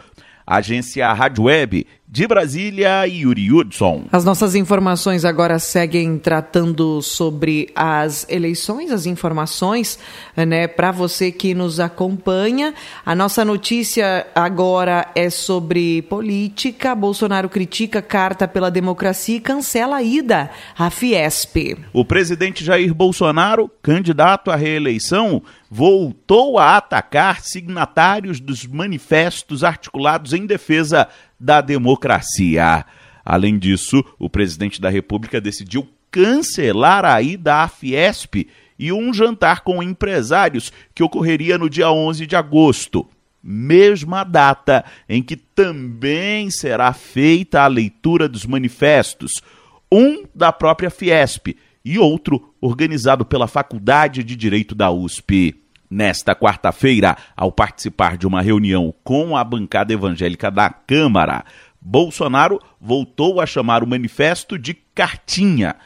Agência 0.47 1.13
Rádio 1.13 1.45
Web 1.45 1.87
de 2.15 2.29
Brasília, 2.29 3.05
Yuri 3.09 3.53
Hudson. 3.53 4.05
As 4.13 4.25
nossas 4.25 4.55
informações 4.55 5.25
agora 5.25 5.59
seguem 5.59 6.17
tratando 6.17 7.03
sobre 7.03 7.73
as 7.75 8.25
eleições, 8.29 8.93
as 8.93 9.05
informações, 9.05 9.99
né, 10.37 10.69
para 10.69 10.93
você 10.93 11.33
que 11.33 11.57
nos 11.57 11.81
acompanha. 11.81 12.73
A 13.05 13.17
nossa 13.17 13.45
notícia 13.45 14.29
agora 14.33 15.11
é 15.17 15.29
sobre 15.29 16.03
política. 16.03 16.95
Bolsonaro 16.95 17.49
critica 17.49 18.01
carta 18.01 18.47
pela 18.47 18.71
democracia 18.71 19.39
e 19.39 19.41
cancela 19.41 19.97
a 19.97 20.03
ida 20.05 20.53
à 20.79 20.91
Fiesp. 20.91 21.77
O 21.93 22.05
presidente 22.05 22.65
Jair 22.65 22.95
Bolsonaro, 22.95 23.69
candidato 23.83 24.53
à 24.53 24.55
reeleição, 24.55 25.43
voltou 25.69 26.61
a 26.61 26.77
atacar 26.77 27.41
signatários 27.41 28.39
dos 28.39 28.65
manifestos 28.65 29.65
articulados 29.65 30.33
em 30.33 30.47
defesa 30.47 31.09
da 31.39 31.61
democracia. 31.61 32.85
Além 33.25 33.59
disso, 33.59 34.05
o 34.19 34.29
presidente 34.29 34.81
da 34.81 34.91
República 34.91 35.41
decidiu 35.41 35.89
cancelar 36.11 37.05
a 37.05 37.21
ida 37.21 37.63
à 37.63 37.69
Fiesp 37.69 38.47
e 38.79 38.93
um 38.93 39.13
jantar 39.13 39.63
com 39.63 39.83
empresários 39.83 40.73
que 40.95 41.03
ocorreria 41.03 41.57
no 41.57 41.71
dia 41.71 41.91
11 41.91 42.27
de 42.27 42.37
agosto, 42.37 43.09
mesma 43.43 44.25
data 44.25 44.85
em 45.09 45.23
que 45.23 45.37
também 45.37 46.51
será 46.51 46.93
feita 46.93 47.63
a 47.63 47.67
leitura 47.67 48.29
dos 48.29 48.45
manifestos, 48.47 49.43
um 49.91 50.25
da 50.35 50.53
própria 50.53 50.91
Fiesp 50.91 51.57
e 51.85 51.99
outro 51.99 52.55
organizado 52.61 53.25
pela 53.25 53.47
Faculdade 53.47 54.23
de 54.23 54.35
Direito 54.35 54.75
da 54.75 54.91
USP. 54.91 55.64
Nesta 55.95 56.35
quarta-feira, 56.35 57.17
ao 57.37 57.53
participar 57.53 58.19
de 58.19 58.27
uma 58.27 58.43
reunião 58.43 58.93
com 59.05 59.37
a 59.37 59.45
bancada 59.45 59.93
evangélica 59.93 60.51
da 60.51 60.69
Câmara, 60.69 61.45
Bolsonaro 61.81 62.59
voltou 62.81 63.41
a 63.41 63.47
chamar 63.47 63.85
o 63.85 63.87
manifesto 63.87 64.59
de 64.59 64.77
cartinha. 64.93 65.77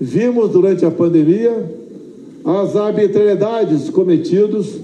Vimos 0.00 0.52
durante 0.52 0.86
a 0.86 0.90
pandemia 0.90 1.52
as 2.46 2.76
arbitrariedades 2.76 3.90
cometidas 3.90 4.80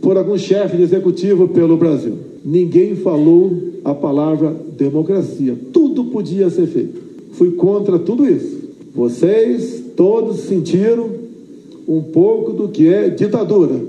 por 0.00 0.16
alguns 0.16 0.40
chefes 0.40 0.78
de 0.78 0.82
executivo 0.82 1.48
pelo 1.48 1.76
Brasil. 1.76 2.18
Ninguém 2.42 2.96
falou 2.96 3.82
a 3.84 3.94
palavra 3.94 4.50
democracia. 4.78 5.58
Tudo 5.74 6.06
podia 6.06 6.48
ser 6.48 6.68
feito. 6.68 7.02
Fui 7.34 7.50
contra 7.50 7.98
tudo 7.98 8.26
isso. 8.26 8.64
Vocês 8.94 9.84
todos 9.94 10.40
sentiram 10.40 11.23
um 11.86 12.02
pouco 12.02 12.52
do 12.52 12.68
que 12.68 12.92
é 12.92 13.08
ditadura. 13.08 13.80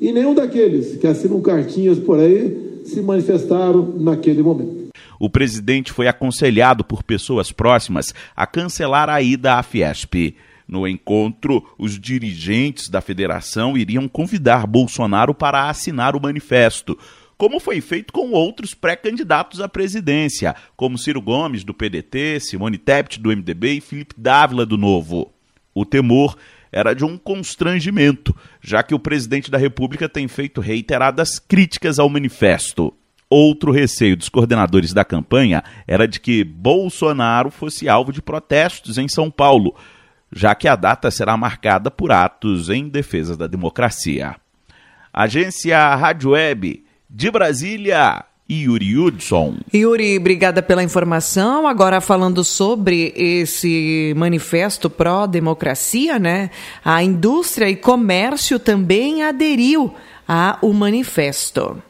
E 0.00 0.12
nenhum 0.12 0.34
daqueles 0.34 0.96
que 0.96 1.06
assinam 1.06 1.40
cartinhas 1.40 1.98
por 1.98 2.18
aí 2.18 2.82
se 2.84 3.00
manifestaram 3.00 3.94
naquele 3.98 4.42
momento. 4.42 4.90
O 5.18 5.28
presidente 5.28 5.92
foi 5.92 6.08
aconselhado 6.08 6.82
por 6.82 7.02
pessoas 7.02 7.52
próximas 7.52 8.14
a 8.34 8.46
cancelar 8.46 9.10
a 9.10 9.20
ida 9.20 9.56
à 9.56 9.62
Fiesp. 9.62 10.34
No 10.66 10.86
encontro, 10.88 11.62
os 11.76 11.98
dirigentes 11.98 12.88
da 12.88 13.00
federação 13.00 13.76
iriam 13.76 14.08
convidar 14.08 14.66
Bolsonaro 14.66 15.34
para 15.34 15.68
assinar 15.68 16.16
o 16.16 16.22
manifesto, 16.22 16.96
como 17.36 17.58
foi 17.58 17.80
feito 17.80 18.12
com 18.12 18.30
outros 18.32 18.72
pré-candidatos 18.72 19.60
à 19.60 19.68
presidência, 19.68 20.54
como 20.76 20.98
Ciro 20.98 21.20
Gomes, 21.20 21.64
do 21.64 21.74
PDT, 21.74 22.38
Simone 22.40 22.78
Tebet, 22.78 23.18
do 23.18 23.30
MDB 23.30 23.74
e 23.74 23.80
Felipe 23.80 24.14
Dávila, 24.16 24.64
do 24.64 24.78
Novo. 24.78 25.32
O 25.74 25.84
temor 25.84 26.36
era 26.72 26.94
de 26.94 27.04
um 27.04 27.18
constrangimento, 27.18 28.34
já 28.60 28.82
que 28.82 28.94
o 28.94 28.98
presidente 28.98 29.50
da 29.50 29.58
República 29.58 30.08
tem 30.08 30.28
feito 30.28 30.60
reiteradas 30.60 31.38
críticas 31.38 31.98
ao 31.98 32.08
manifesto. 32.08 32.94
Outro 33.28 33.70
receio 33.70 34.16
dos 34.16 34.28
coordenadores 34.28 34.92
da 34.92 35.04
campanha 35.04 35.62
era 35.86 36.06
de 36.08 36.18
que 36.18 36.42
Bolsonaro 36.42 37.50
fosse 37.50 37.88
alvo 37.88 38.12
de 38.12 38.20
protestos 38.20 38.98
em 38.98 39.08
São 39.08 39.30
Paulo, 39.30 39.76
já 40.32 40.54
que 40.54 40.66
a 40.66 40.74
data 40.74 41.10
será 41.10 41.36
marcada 41.36 41.90
por 41.90 42.10
atos 42.10 42.68
em 42.68 42.88
defesa 42.88 43.36
da 43.36 43.46
democracia. 43.46 44.36
Agência 45.12 45.94
Rádio 45.94 46.30
Web 46.30 46.84
de 47.08 47.30
Brasília. 47.30 48.24
Yuri 48.50 48.98
Hudson. 48.98 49.58
Yuri, 49.72 50.18
obrigada 50.18 50.60
pela 50.60 50.82
informação. 50.82 51.68
Agora 51.68 52.00
falando 52.00 52.42
sobre 52.42 53.12
esse 53.14 54.12
manifesto 54.16 54.90
pró-democracia, 54.90 56.18
né? 56.18 56.50
A 56.84 57.02
indústria 57.02 57.70
e 57.70 57.76
comércio 57.76 58.58
também 58.58 59.22
aderiu 59.22 59.94
ao 60.26 60.72
manifesto. 60.72 61.80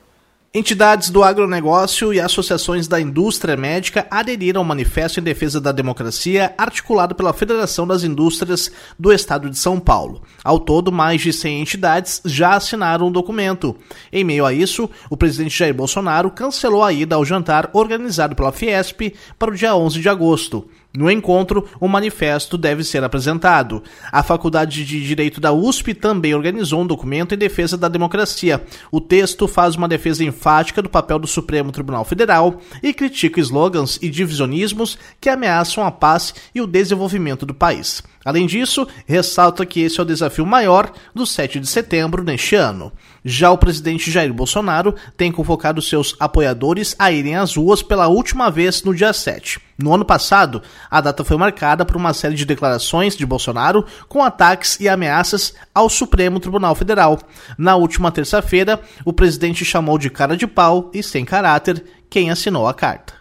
Entidades 0.53 1.11
do 1.11 1.23
agronegócio 1.23 2.13
e 2.13 2.19
associações 2.19 2.89
da 2.89 3.01
indústria 3.01 3.57
médica 3.57 4.09
aderiram 4.11 4.61
ao 4.61 4.65
manifesto 4.65 5.21
em 5.21 5.23
defesa 5.23 5.61
da 5.61 5.71
democracia 5.71 6.53
articulado 6.59 7.15
pela 7.15 7.33
Federação 7.33 7.87
das 7.87 8.03
Indústrias 8.03 8.69
do 8.99 9.13
Estado 9.13 9.49
de 9.49 9.57
São 9.57 9.79
Paulo. 9.79 10.23
Ao 10.43 10.59
todo, 10.59 10.91
mais 10.91 11.21
de 11.21 11.33
100 11.33 11.61
entidades 11.61 12.21
já 12.25 12.57
assinaram 12.57 13.07
o 13.07 13.13
documento. 13.13 13.77
Em 14.13 14.25
meio 14.25 14.45
a 14.45 14.53
isso, 14.53 14.91
o 15.09 15.17
presidente 15.17 15.57
Jair 15.57 15.73
Bolsonaro 15.73 16.33
cancelou 16.33 16.83
a 16.83 16.93
ida 16.93 17.15
ao 17.15 17.25
jantar 17.25 17.71
organizado 17.73 18.35
pela 18.35 18.51
Fiesp 18.51 19.15
para 19.39 19.53
o 19.53 19.55
dia 19.55 19.77
11 19.77 20.01
de 20.01 20.09
agosto. 20.09 20.69
No 20.93 21.09
encontro, 21.09 21.69
o 21.79 21.87
manifesto 21.87 22.59
deve 22.59 22.83
ser 22.83 23.05
apresentado. 23.05 23.81
A 24.11 24.25
Faculdade 24.25 24.85
de 24.85 25.07
Direito 25.07 25.41
da 25.41 25.53
USP 25.53 25.95
também 25.95 26.35
organizou 26.35 26.81
um 26.81 26.87
documento 26.87 27.33
em 27.33 27.39
defesa 27.39 27.77
da 27.77 27.87
democracia. 27.87 28.61
O 28.91 29.01
texto 29.01 29.47
faz 29.47 29.77
uma 29.77 29.87
defesa 29.87 30.25
enfática 30.25 30.83
do 30.83 30.89
papel 30.89 31.21
do 31.21 31.29
Supremo 31.29 31.71
Tribunal 31.71 32.05
Federal 32.05 32.61
e 32.83 32.93
critica 32.93 33.41
slogans 33.41 34.01
e 34.03 34.09
divisionismos 34.09 34.99
que 35.21 35.29
ameaçam 35.29 35.85
a 35.85 35.93
paz 35.93 36.35
e 36.53 36.61
o 36.61 36.67
desenvolvimento 36.67 37.47
do 37.47 37.55
país. 37.55 38.03
Além 38.25 38.47
disso, 38.47 38.87
ressalta 39.07 39.65
que 39.65 39.81
esse 39.81 39.99
é 39.99 40.03
o 40.03 40.07
desafio 40.07 40.45
maior 40.45 40.93
do 41.15 41.25
7 41.25 41.61
de 41.61 41.67
setembro 41.69 42.23
neste 42.23 42.57
ano. 42.57 42.93
Já 43.25 43.51
o 43.51 43.59
presidente 43.59 44.11
Jair 44.11 44.33
Bolsonaro 44.33 44.95
tem 45.17 45.31
convocado 45.31 45.83
seus 45.83 46.17
apoiadores 46.19 46.97
a 46.99 47.13
irem 47.13 47.37
às 47.37 47.57
ruas 47.57 47.83
pela 47.83 48.09
última 48.09 48.51
vez 48.51 48.83
no 48.83 48.95
dia 48.95 49.13
7. 49.13 49.61
No 49.77 49.95
ano 49.95 50.05
passado, 50.05 50.63
a 50.91 51.01
data 51.01 51.25
foi 51.25 51.37
marcada 51.37 51.85
por 51.85 51.97
uma 51.97 52.15
série 52.15 52.35
de 52.35 52.45
declarações 52.45 53.17
de 53.17 53.27
Bolsonaro 53.27 53.85
com 54.09 54.23
ataques 54.23 54.79
e 54.81 54.89
ameaças 54.89 55.55
ao 55.75 55.89
Supremo 55.89 56.41
Tribunal 56.41 56.75
Federal. 56.75 57.19
Na 57.59 57.77
última 57.77 58.11
terça-feira, 58.11 58.81
o 59.05 59.13
presidente 59.13 59.65
chamou 59.65 59.99
de 59.99 60.11
cara 60.11 60.37
de 60.37 60.47
pau 60.47 60.91
e 60.95 61.03
sem 61.03 61.25
caráter 61.25 61.85
quem 62.09 62.31
assinou 62.31 62.67
a 62.67 62.75
carta. 62.75 63.20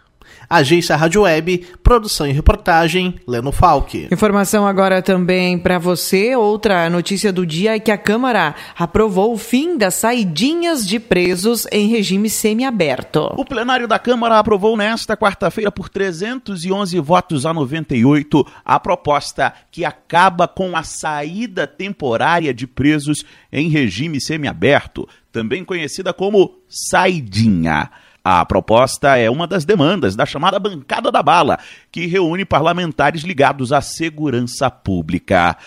Agência 0.49 0.95
Rádio 0.95 1.21
Web, 1.21 1.67
produção 1.83 2.25
e 2.25 2.31
reportagem, 2.31 3.19
Leno 3.27 3.51
Falck. 3.51 4.07
Informação 4.11 4.65
agora 4.65 4.99
também 4.99 5.59
para 5.59 5.77
você. 5.77 6.35
Outra 6.35 6.89
notícia 6.89 7.31
do 7.31 7.45
dia 7.45 7.75
é 7.75 7.79
que 7.79 7.91
a 7.91 7.97
Câmara 7.97 8.55
aprovou 8.75 9.31
o 9.31 9.37
fim 9.37 9.77
das 9.77 9.93
saidinhas 9.93 10.87
de 10.87 10.99
presos 10.99 11.67
em 11.71 11.87
regime 11.87 12.31
semiaberto. 12.31 13.31
O 13.37 13.45
plenário 13.45 13.87
da 13.87 13.99
Câmara 13.99 14.39
aprovou 14.39 14.75
nesta 14.75 15.15
quarta-feira 15.15 15.71
por 15.71 15.87
311 15.87 16.99
votos 16.99 17.45
a 17.45 17.53
98 17.53 18.43
a 18.65 18.79
proposta 18.79 19.53
que 19.69 19.85
acaba 19.85 20.47
com 20.47 20.75
a 20.75 20.81
saída 20.81 21.67
temporária 21.67 22.51
de 22.51 22.65
presos 22.65 23.23
em 23.51 23.69
regime 23.69 24.19
semiaberto, 24.19 25.07
também 25.31 25.63
conhecida 25.63 26.11
como 26.11 26.57
saidinha. 26.67 27.91
A 28.31 28.45
proposta 28.45 29.17
é 29.17 29.27
uma 29.27 29.47
das 29.47 29.65
demandas 29.65 30.15
da 30.15 30.23
chamada 30.23 30.59
Bancada 30.59 31.11
da 31.11 31.23
Bala, 31.23 31.57
que 31.91 32.05
reúne 32.05 32.45
parlamentares 32.45 33.23
ligados 33.23 33.73
à 33.73 33.81
segurança 33.81 34.69
pública. 34.69 35.57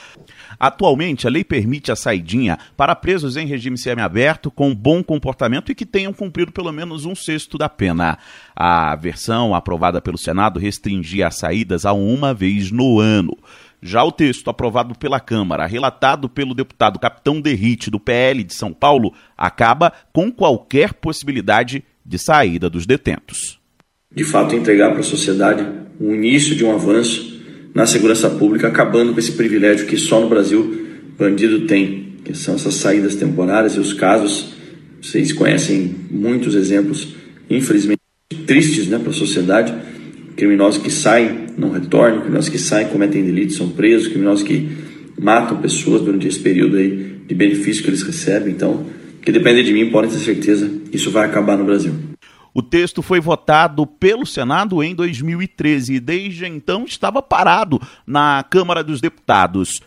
Atualmente, 0.60 1.26
a 1.26 1.30
lei 1.30 1.42
permite 1.42 1.90
a 1.90 1.96
saidinha 1.96 2.56
para 2.76 2.94
presos 2.94 3.36
em 3.36 3.48
regime 3.48 3.76
semiaberto 3.76 4.48
com 4.48 4.72
bom 4.72 5.02
comportamento 5.02 5.72
e 5.72 5.74
que 5.74 5.84
tenham 5.84 6.12
cumprido 6.12 6.52
pelo 6.52 6.70
menos 6.70 7.04
um 7.04 7.16
sexto 7.16 7.58
da 7.58 7.68
pena. 7.68 8.16
A 8.54 8.94
versão 8.94 9.56
aprovada 9.56 10.00
pelo 10.00 10.16
Senado 10.16 10.60
restringia 10.60 11.26
as 11.26 11.38
saídas 11.38 11.84
a 11.84 11.92
uma 11.92 12.32
vez 12.32 12.70
no 12.70 13.00
ano. 13.00 13.36
Já 13.82 14.04
o 14.04 14.12
texto 14.12 14.48
aprovado 14.48 14.96
pela 14.96 15.18
Câmara, 15.18 15.66
relatado 15.66 16.28
pelo 16.28 16.54
deputado 16.54 17.00
Capitão 17.00 17.40
Derrite, 17.40 17.90
do 17.90 17.98
PL 17.98 18.44
de 18.44 18.54
São 18.54 18.72
Paulo, 18.72 19.12
acaba 19.36 19.92
com 20.12 20.30
qualquer 20.30 20.94
possibilidade 20.94 21.82
de 22.04 22.18
saída 22.18 22.68
dos 22.68 22.86
detentos. 22.86 23.58
De 24.14 24.24
fato, 24.24 24.54
entregar 24.54 24.90
para 24.90 25.00
a 25.00 25.04
sociedade 25.04 25.66
o 25.98 26.14
início 26.14 26.54
de 26.54 26.64
um 26.64 26.72
avanço 26.74 27.40
na 27.74 27.86
segurança 27.86 28.28
pública, 28.28 28.68
acabando 28.68 29.12
com 29.12 29.18
esse 29.18 29.32
privilégio 29.32 29.86
que 29.86 29.96
só 29.96 30.20
no 30.20 30.28
Brasil 30.28 30.86
bandido 31.18 31.66
tem, 31.66 32.16
que 32.24 32.34
são 32.34 32.54
essas 32.54 32.74
saídas 32.74 33.14
temporárias 33.14 33.74
e 33.74 33.80
os 33.80 33.92
casos, 33.92 34.52
vocês 35.00 35.32
conhecem 35.32 35.94
muitos 36.10 36.54
exemplos, 36.54 37.14
infelizmente 37.48 38.00
tristes 38.46 38.88
né, 38.88 38.98
para 38.98 39.10
a 39.10 39.14
sociedade, 39.14 39.74
criminosos 40.36 40.82
que 40.82 40.90
saem, 40.90 41.46
não 41.56 41.70
retornam, 41.70 42.20
criminosos 42.20 42.50
que 42.50 42.58
saem, 42.58 42.88
cometem 42.88 43.24
delitos, 43.24 43.56
são 43.56 43.70
presos, 43.70 44.08
criminosos 44.08 44.44
que 44.44 44.68
matam 45.18 45.60
pessoas 45.60 46.02
durante 46.02 46.26
esse 46.26 46.40
período 46.40 46.76
aí 46.76 47.16
de 47.26 47.34
benefício 47.34 47.82
que 47.82 47.90
eles 47.90 48.02
recebem, 48.02 48.52
então 48.52 48.86
que 49.22 49.32
depende 49.32 49.62
de 49.62 49.72
mim, 49.72 49.90
podem 49.90 50.10
ter 50.10 50.18
certeza, 50.18 50.70
isso 50.92 51.10
vai 51.10 51.26
acabar 51.26 51.56
no 51.56 51.64
Brasil. 51.64 51.94
O 52.54 52.62
texto 52.62 53.00
foi 53.00 53.18
votado 53.18 53.86
pelo 53.86 54.26
Senado 54.26 54.82
em 54.82 54.94
2013 54.94 55.94
e 55.94 56.00
desde 56.00 56.46
então 56.46 56.84
estava 56.84 57.22
parado 57.22 57.80
na 58.06 58.44
Câmara 58.48 58.84
dos 58.84 59.00
Deputados. 59.00 59.80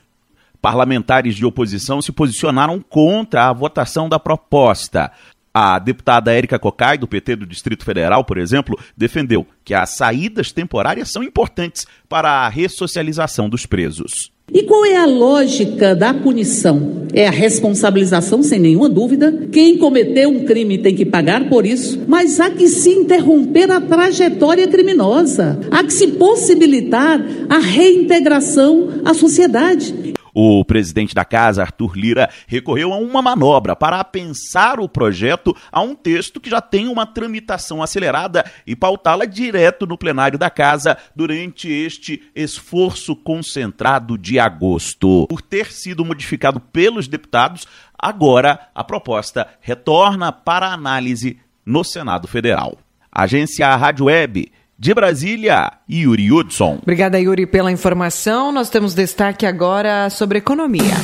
Parlamentares 0.60 1.36
de 1.36 1.46
oposição 1.46 2.01
se 2.01 2.12
posicionaram 2.12 2.82
contra 2.82 3.50
a 3.50 3.54
votação 3.54 4.10
da 4.10 4.18
proposta. 4.18 5.12
A 5.54 5.77
deputada 5.77 6.34
Érica 6.34 6.58
Cocai, 6.58 6.98
do 6.98 7.08
PT 7.08 7.36
do 7.36 7.46
Distrito 7.46 7.86
Federal, 7.86 8.25
por 8.25 8.38
exemplo, 8.38 8.77
defendeu 8.98 9.46
que 9.63 9.74
as 9.75 9.92
saídas 9.92 10.51
temporárias 10.51 11.12
são 11.12 11.24
importantes 11.24 11.86
para 12.10 12.30
a 12.30 12.50
ressocialização 12.50 13.48
dos 13.48 13.65
presos. 13.65 14.35
E 14.54 14.62
qual 14.64 14.86
é 14.86 14.96
a 14.96 15.06
lógica 15.06 15.96
da 15.96 16.14
punição? 16.14 17.06
É 17.14 17.28
a 17.28 17.32
responsabilização, 17.32 18.44
sem 18.44 18.60
nenhuma 18.60 18.88
dúvida. 18.88 19.48
Quem 19.52 19.78
cometeu 19.78 20.30
um 20.30 20.44
crime 20.44 20.78
tem 20.78 20.94
que 20.94 21.06
pagar 21.06 21.50
por 21.50 21.66
isso, 21.66 22.00
mas 22.08 22.40
há 22.40 22.50
que 22.50 22.68
se 22.68 22.92
interromper 22.92 23.72
a 23.72 23.82
trajetória 23.82 24.68
criminosa, 24.68 25.60
há 25.72 25.84
que 25.84 25.94
se 25.94 26.08
possibilitar 26.08 27.25
a 27.50 27.58
reintegração 27.58 28.90
à 29.04 29.14
sociedade. 29.14 30.05
O 30.38 30.65
presidente 30.65 31.15
da 31.15 31.24
casa, 31.24 31.62
Arthur 31.62 31.95
Lira, 31.95 32.30
recorreu 32.45 32.91
a 32.91 32.98
uma 32.98 33.21
manobra 33.21 33.74
para 33.74 34.04
pensar 34.04 34.82
o 34.82 34.89
projeto 34.89 35.56
a 35.71 35.80
um 35.80 35.95
texto 35.95 36.41
que 36.41 36.50
já 36.50 36.60
tem 36.60 36.89
uma 36.89 37.06
tramitação 37.06 37.82
acelerada 37.82 38.43
e 38.67 38.76
pautá-la 38.76 39.24
direto 39.24 39.88
no 39.88 39.98
plenário 39.98 40.38
da 40.38 40.50
casa 40.50 40.98
durante 41.15 41.71
este 41.71 42.21
esforço 42.36 43.15
concentrado 43.15 44.17
de 44.17 44.38
agosto. 44.38 45.26
Por 45.30 45.41
ter 45.41 45.71
sido 45.71 46.04
modificado 46.04 46.60
pelos 46.60 47.08
deputados, 47.08 47.65
agora 47.98 48.67
a 48.76 48.84
proposta 48.84 49.48
retorna 49.62 50.34
para 50.34 50.74
análise 50.74 51.39
no 51.65 51.82
Senado 51.82 52.28
Federal. 52.28 52.78
Agência 53.10 53.74
Rádio 53.78 54.08
Web 54.08 54.52
de 54.78 54.94
Brasília, 54.94 55.72
Yuri 55.90 56.32
Hudson. 56.32 56.80
Obrigada, 56.82 57.20
Yuri, 57.20 57.46
pela 57.46 57.72
informação. 57.72 58.52
Nós 58.52 58.70
temos 58.70 58.94
destaque 58.94 59.46
agora 59.46 60.10
sobre 60.10 60.38
economia. 60.38 60.96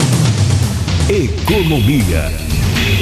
Economia. 1.09 2.50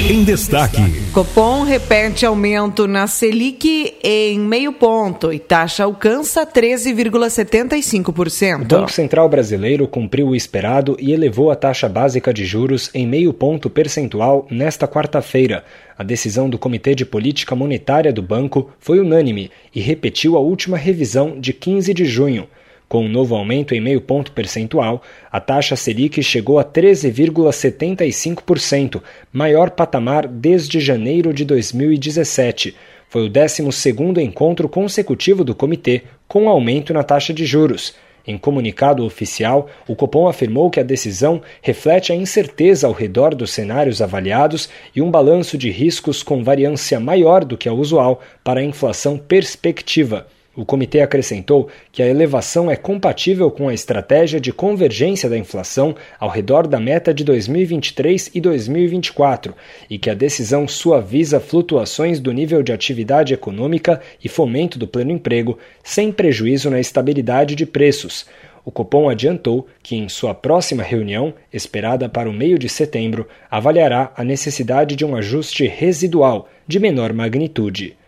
Em 0.08 0.24
destaque. 0.24 0.80
Copom 1.12 1.62
repete 1.62 2.24
aumento 2.24 2.88
na 2.88 3.06
Selic 3.06 3.94
em 4.02 4.38
meio 4.38 4.72
ponto 4.72 5.30
e 5.32 5.38
taxa 5.38 5.84
alcança 5.84 6.46
13,75%. 6.46 8.62
O 8.62 8.64
Banco 8.64 8.90
Central 8.90 9.28
Brasileiro 9.28 9.86
cumpriu 9.86 10.28
o 10.28 10.36
esperado 10.36 10.96
e 10.98 11.12
elevou 11.12 11.50
a 11.50 11.56
taxa 11.56 11.88
básica 11.88 12.32
de 12.32 12.44
juros 12.44 12.90
em 12.94 13.06
meio 13.06 13.32
ponto 13.32 13.68
percentual 13.68 14.46
nesta 14.50 14.88
quarta-feira. 14.88 15.64
A 15.98 16.02
decisão 16.02 16.48
do 16.48 16.58
Comitê 16.58 16.94
de 16.94 17.04
Política 17.04 17.54
Monetária 17.54 18.12
do 18.12 18.22
banco 18.22 18.70
foi 18.78 19.00
unânime 19.00 19.50
e 19.74 19.80
repetiu 19.80 20.36
a 20.36 20.40
última 20.40 20.78
revisão 20.78 21.38
de 21.38 21.52
15 21.52 21.92
de 21.92 22.06
junho. 22.06 22.48
Com 22.90 23.04
um 23.04 23.08
novo 23.08 23.34
aumento 23.36 23.72
em 23.72 23.80
meio 23.80 24.00
ponto 24.00 24.32
percentual, 24.32 25.00
a 25.30 25.38
taxa 25.38 25.76
Selic 25.76 26.20
chegou 26.24 26.58
a 26.58 26.64
13,75%, 26.64 29.00
maior 29.32 29.70
patamar 29.70 30.26
desde 30.26 30.80
janeiro 30.80 31.32
de 31.32 31.44
2017. 31.44 32.74
Foi 33.08 33.28
o 33.28 33.30
12º 33.30 34.18
encontro 34.18 34.68
consecutivo 34.68 35.44
do 35.44 35.54
comitê 35.54 36.02
com 36.26 36.48
aumento 36.48 36.92
na 36.92 37.04
taxa 37.04 37.32
de 37.32 37.46
juros. 37.46 37.94
Em 38.26 38.36
comunicado 38.36 39.04
oficial, 39.04 39.70
o 39.86 39.94
Copom 39.94 40.26
afirmou 40.26 40.68
que 40.68 40.80
a 40.80 40.82
decisão 40.82 41.40
reflete 41.62 42.12
a 42.12 42.16
incerteza 42.16 42.88
ao 42.88 42.92
redor 42.92 43.36
dos 43.36 43.52
cenários 43.52 44.02
avaliados 44.02 44.68
e 44.96 45.00
um 45.00 45.12
balanço 45.12 45.56
de 45.56 45.70
riscos 45.70 46.24
com 46.24 46.42
variância 46.42 46.98
maior 46.98 47.44
do 47.44 47.56
que 47.56 47.68
a 47.68 47.72
usual 47.72 48.20
para 48.42 48.58
a 48.58 48.64
inflação 48.64 49.16
perspectiva. 49.16 50.26
O 50.56 50.64
comitê 50.64 51.00
acrescentou 51.00 51.68
que 51.92 52.02
a 52.02 52.08
elevação 52.08 52.68
é 52.68 52.74
compatível 52.74 53.52
com 53.52 53.68
a 53.68 53.74
estratégia 53.74 54.40
de 54.40 54.52
convergência 54.52 55.30
da 55.30 55.38
inflação 55.38 55.94
ao 56.18 56.28
redor 56.28 56.66
da 56.66 56.80
meta 56.80 57.14
de 57.14 57.22
2023 57.22 58.32
e 58.34 58.40
2024 58.40 59.54
e 59.88 59.96
que 59.96 60.10
a 60.10 60.14
decisão 60.14 60.66
suaviza 60.66 61.38
flutuações 61.38 62.18
do 62.18 62.32
nível 62.32 62.64
de 62.64 62.72
atividade 62.72 63.32
econômica 63.32 64.00
e 64.22 64.28
fomento 64.28 64.76
do 64.76 64.88
pleno 64.88 65.12
emprego, 65.12 65.56
sem 65.84 66.10
prejuízo 66.10 66.68
na 66.68 66.80
estabilidade 66.80 67.54
de 67.54 67.64
preços. 67.64 68.26
O 68.64 68.72
Copom 68.72 69.08
adiantou 69.08 69.68
que, 69.80 69.94
em 69.94 70.08
sua 70.08 70.34
próxima 70.34 70.82
reunião, 70.82 71.32
esperada 71.52 72.08
para 72.08 72.28
o 72.28 72.32
meio 72.32 72.58
de 72.58 72.68
setembro, 72.68 73.26
avaliará 73.48 74.12
a 74.16 74.24
necessidade 74.24 74.96
de 74.96 75.04
um 75.04 75.14
ajuste 75.14 75.64
residual 75.68 76.48
de 76.66 76.80
menor 76.80 77.12
magnitude. 77.12 77.99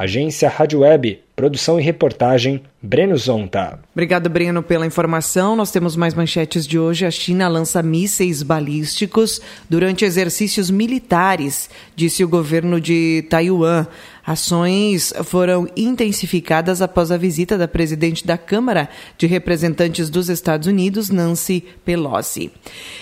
Agência 0.00 0.48
Rádio 0.48 0.80
Web, 0.80 1.20
produção 1.36 1.78
e 1.78 1.82
reportagem, 1.82 2.62
Breno 2.80 3.14
Zonta. 3.18 3.80
Obrigado, 3.92 4.30
Breno, 4.30 4.62
pela 4.62 4.86
informação. 4.86 5.54
Nós 5.54 5.70
temos 5.70 5.94
mais 5.94 6.14
manchetes 6.14 6.66
de 6.66 6.78
hoje. 6.78 7.04
A 7.04 7.10
China 7.10 7.46
lança 7.48 7.82
mísseis 7.82 8.42
balísticos 8.42 9.42
durante 9.68 10.06
exercícios 10.06 10.70
militares, 10.70 11.68
disse 11.94 12.24
o 12.24 12.28
governo 12.28 12.80
de 12.80 13.26
Taiwan. 13.28 13.86
Ações 14.26 15.12
foram 15.24 15.68
intensificadas 15.76 16.80
após 16.80 17.10
a 17.10 17.18
visita 17.18 17.58
da 17.58 17.68
presidente 17.68 18.26
da 18.26 18.38
Câmara 18.38 18.88
de 19.18 19.26
Representantes 19.26 20.08
dos 20.08 20.30
Estados 20.30 20.66
Unidos, 20.66 21.10
Nancy 21.10 21.62
Pelosi. 21.84 22.50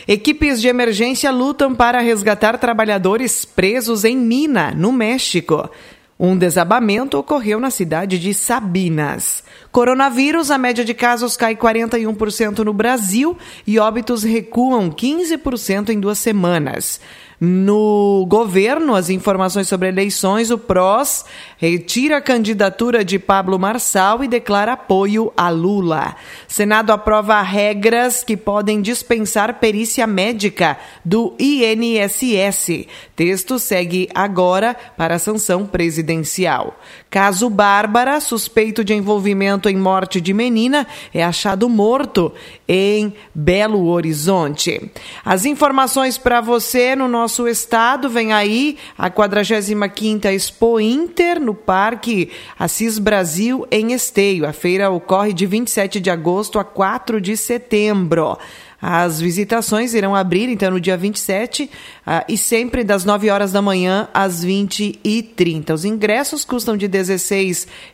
Equipes 0.09 0.61
de 0.61 0.67
emergência 0.67 1.31
lutam 1.31 1.77
para 1.77 2.01
resgatar 2.01 2.59
trabalhadores 2.59 3.45
presos 3.45 4.05
em 4.05 4.17
mina, 4.17 4.73
no 4.73 4.91
México. 4.91 5.71
Um 6.21 6.37
desabamento 6.37 7.17
ocorreu 7.17 7.61
na 7.61 7.71
cidade 7.71 8.19
de 8.19 8.35
Sabinas. 8.35 9.45
Coronavírus, 9.71 10.51
a 10.51 10.59
média 10.59 10.85
de 10.85 10.93
casos 10.93 11.37
cai 11.37 11.55
41% 11.55 12.65
no 12.65 12.73
Brasil 12.73 13.39
e 13.65 13.79
óbitos 13.79 14.25
recuam 14.25 14.91
15% 14.91 15.91
em 15.91 16.01
duas 16.01 16.19
semanas. 16.19 17.01
No 17.41 18.27
governo, 18.29 18.97
as 18.97 19.11
informações 19.11 19.69
sobre 19.69 19.87
eleições, 19.87 20.51
o 20.51 20.59
PROS 20.59 21.25
retira 21.59 22.19
a 22.19 22.23
candidatura 22.23 23.05
de 23.05 23.19
Pablo 23.19 23.59
Marçal 23.59 24.23
e 24.23 24.29
declara 24.29 24.75
apoio 24.75 25.33
a 25.37 25.51
Lula. 25.51 26.15
Senado 26.47 26.93
aprova 26.93 27.43
regras 27.43 28.23
que 28.23 28.37
podem 28.37 28.81
dispensar 28.81 29.59
perícia 29.59 30.07
médica 30.07 30.79
do 31.05 31.35
INSS. 31.37 32.87
Texto 33.17 33.59
segue 33.59 34.09
agora 34.15 34.77
para 34.97 35.17
a 35.17 35.19
sanção 35.19 35.67
presidencial. 35.67 36.79
Caso 37.11 37.51
Bárbara, 37.51 38.21
suspeito 38.21 38.85
de 38.85 38.95
envolvimento 38.95 39.69
em 39.69 39.77
morte 39.77 40.21
de 40.21 40.33
menina, 40.33 40.87
é 41.13 41.25
achado 41.25 41.69
morto 41.69 42.33
em 42.69 43.13
Belo 43.35 43.87
Horizonte. 43.89 44.93
As 45.25 45.45
informações 45.45 46.17
para 46.17 46.41
você 46.41 46.95
no 46.95 47.09
nosso 47.09 47.49
estado 47.49 48.09
vem 48.09 48.33
aí 48.33 48.79
a 48.97 49.11
45ª 49.11 50.27
Expo 50.27 50.79
Inter 50.79 51.48
no 51.49 51.55
Parque 51.55 52.31
Assis 52.59 52.99
Brasil 52.99 53.67
em 53.71 53.93
Esteio. 53.93 54.47
A 54.47 54.53
feira 54.53 54.91
ocorre 54.91 55.33
de 55.33 55.47
27 55.47 55.99
de 55.99 56.11
agosto 56.11 56.59
a 56.59 56.65
4 56.65 57.21
de 57.21 57.37
setembro. 57.39 58.39
As 58.81 59.21
visitações 59.21 59.93
irão 59.93 60.15
abrir, 60.15 60.49
então, 60.49 60.71
no 60.71 60.81
dia 60.81 60.97
27 60.97 61.65
uh, 61.65 61.71
e 62.29 62.39
sempre 62.39 62.85
das 62.85 63.05
9 63.05 63.29
horas 63.29 63.51
da 63.51 63.61
manhã 63.61 64.09
às 64.15 64.45
20 64.45 65.01
e 65.03 65.21
30 65.21 65.75
Os 65.75 65.85
ingressos 65.85 66.45
custam 66.45 66.77
de 66.77 66.87
R$ 66.87 66.93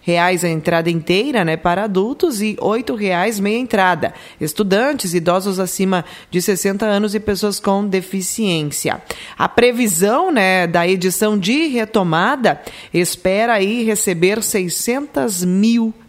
reais 0.03 0.45
a 0.45 0.49
entrada 0.49 0.91
inteira 0.91 1.43
né, 1.43 1.57
para 1.57 1.85
adultos 1.85 2.43
e 2.43 2.59
R$ 2.61 2.97
reais 2.99 3.41
meia 3.41 3.59
entrada. 3.59 4.13
Estudantes, 4.39 5.15
idosos 5.15 5.59
acima 5.59 6.05
de 6.31 6.43
60 6.43 6.85
anos 6.85 7.15
e 7.15 7.21
pessoas 7.21 7.59
com 7.59 7.87
deficiência. 7.87 9.03
A 9.39 9.49
previsão 9.49 10.31
né, 10.31 10.67
da 10.67 10.87
edição 10.87 11.39
de 11.39 11.67
retomada 11.69 12.61
espera 12.93 13.55
aí 13.55 13.85
receber 13.85 14.43
600 14.43 15.45
mil 15.45 15.87
pessoas 15.87 16.04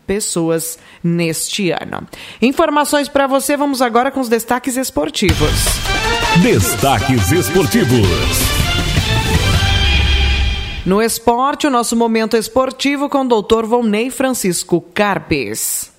neste 1.04 1.72
ano. 1.72 2.08
Informações 2.42 3.08
para 3.08 3.28
você, 3.28 3.58
vamos 3.58 3.82
agora 3.82 4.12
com 4.12 4.20
os 4.20 4.30
destaques 4.30 4.78
esportivos. 4.78 5.50
Destaques 6.42 7.32
esportivos. 7.32 8.46
No 10.86 11.02
esporte, 11.02 11.66
o 11.66 11.72
nosso 11.72 11.96
momento 11.96 12.38
esportivo 12.38 13.10
com 13.10 13.22
o 13.22 13.28
doutor 13.28 13.66
Volney 13.66 14.12
Francisco 14.12 14.80
Carpes. 14.94 15.95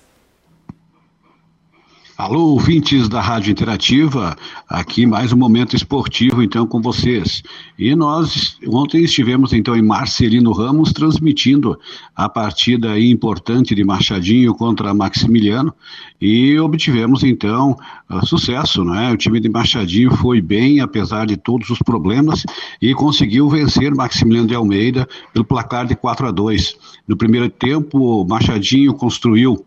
Alô, 2.17 2.47
ouvintes 2.47 3.07
da 3.07 3.21
Rádio 3.21 3.51
Interativa, 3.51 4.35
aqui 4.67 5.05
mais 5.05 5.31
um 5.31 5.37
momento 5.37 5.75
esportivo 5.75 6.41
então 6.41 6.65
com 6.65 6.81
vocês. 6.81 7.43
E 7.77 7.95
nós 7.95 8.57
ontem 8.67 9.03
estivemos 9.03 9.53
então 9.53 9.75
em 9.75 9.83
Marcelino 9.83 10.51
Ramos 10.51 10.91
transmitindo 10.91 11.77
a 12.15 12.27
partida 12.27 12.99
importante 12.99 13.75
de 13.75 13.83
Machadinho 13.83 14.55
contra 14.55 14.95
Maximiliano 14.95 15.71
e 16.19 16.57
obtivemos 16.57 17.23
então 17.23 17.77
uh, 18.09 18.25
sucesso, 18.25 18.83
né? 18.83 19.11
O 19.11 19.17
time 19.17 19.39
de 19.39 19.47
Machadinho 19.47 20.09
foi 20.15 20.41
bem 20.41 20.79
apesar 20.79 21.27
de 21.27 21.37
todos 21.37 21.69
os 21.69 21.77
problemas 21.77 22.43
e 22.81 22.95
conseguiu 22.95 23.47
vencer 23.47 23.93
Maximiliano 23.93 24.47
de 24.47 24.55
Almeida 24.55 25.07
pelo 25.31 25.45
placar 25.45 25.85
de 25.85 25.95
4 25.95 26.29
a 26.29 26.31
2. 26.31 26.77
No 27.07 27.15
primeiro 27.15 27.47
tempo, 27.47 28.25
Machadinho 28.27 28.95
construiu 28.95 29.66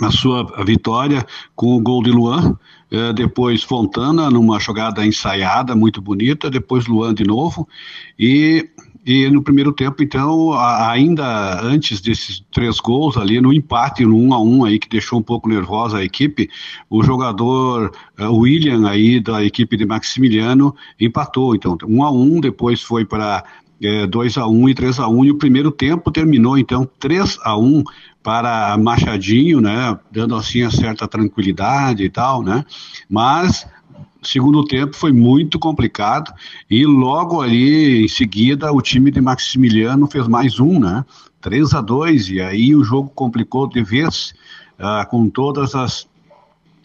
a 0.00 0.10
sua 0.10 0.44
vitória 0.64 1.24
com 1.54 1.76
o 1.76 1.80
gol 1.80 2.02
de 2.02 2.10
Luan, 2.10 2.56
é, 2.90 3.12
depois 3.12 3.62
Fontana 3.62 4.30
numa 4.30 4.60
jogada 4.60 5.04
ensaiada 5.06 5.74
muito 5.74 6.00
bonita, 6.00 6.50
depois 6.50 6.86
Luan 6.86 7.14
de 7.14 7.24
novo 7.24 7.68
e 8.18 8.68
e 9.06 9.30
no 9.30 9.40
primeiro 9.40 9.72
tempo, 9.72 10.02
então, 10.02 10.52
ainda 10.52 11.62
antes 11.62 12.00
desses 12.00 12.44
três 12.50 12.80
gols 12.80 13.16
ali, 13.16 13.40
no 13.40 13.52
empate, 13.52 14.04
no 14.04 14.18
1 14.18 14.34
a 14.34 14.40
1 14.42 14.64
aí, 14.64 14.78
que 14.80 14.88
deixou 14.88 15.20
um 15.20 15.22
pouco 15.22 15.48
nervosa 15.48 15.98
a 15.98 16.04
equipe, 16.04 16.50
o 16.90 17.04
jogador 17.04 17.92
uh, 18.18 18.34
William 18.34 18.88
aí 18.88 19.20
da 19.20 19.44
equipe 19.44 19.76
de 19.76 19.86
Maximiliano 19.86 20.74
empatou. 20.98 21.54
Então, 21.54 21.78
1 21.86 22.02
a 22.02 22.10
1 22.10 22.40
depois 22.40 22.82
foi 22.82 23.04
para 23.04 23.44
é, 23.80 24.08
2 24.08 24.38
a 24.38 24.46
1 24.48 24.68
e 24.70 24.74
3 24.74 24.98
a 24.98 25.08
1 25.08 25.24
e 25.26 25.30
o 25.30 25.38
primeiro 25.38 25.70
tempo 25.70 26.10
terminou 26.10 26.58
então 26.58 26.88
3 26.98 27.38
a 27.44 27.56
1 27.56 27.84
para 28.26 28.76
Machadinho, 28.76 29.60
né, 29.60 29.96
dando 30.10 30.34
assim 30.34 30.62
a 30.62 30.70
certa 30.72 31.06
tranquilidade 31.06 32.02
e 32.02 32.10
tal, 32.10 32.42
né? 32.42 32.64
Mas 33.08 33.64
segundo 34.20 34.64
tempo 34.64 34.96
foi 34.96 35.12
muito 35.12 35.60
complicado 35.60 36.34
e 36.68 36.84
logo 36.84 37.40
ali 37.40 38.04
em 38.04 38.08
seguida 38.08 38.72
o 38.72 38.82
time 38.82 39.12
de 39.12 39.20
Maximiliano 39.20 40.08
fez 40.08 40.26
mais 40.26 40.58
um, 40.58 40.80
né? 40.80 41.04
3 41.40 41.72
a 41.74 41.80
2 41.80 42.30
e 42.30 42.40
aí 42.40 42.74
o 42.74 42.82
jogo 42.82 43.08
complicou 43.10 43.68
de 43.68 43.80
vez 43.80 44.34
uh, 44.80 45.08
com 45.08 45.30
todas 45.30 45.76
as 45.76 46.08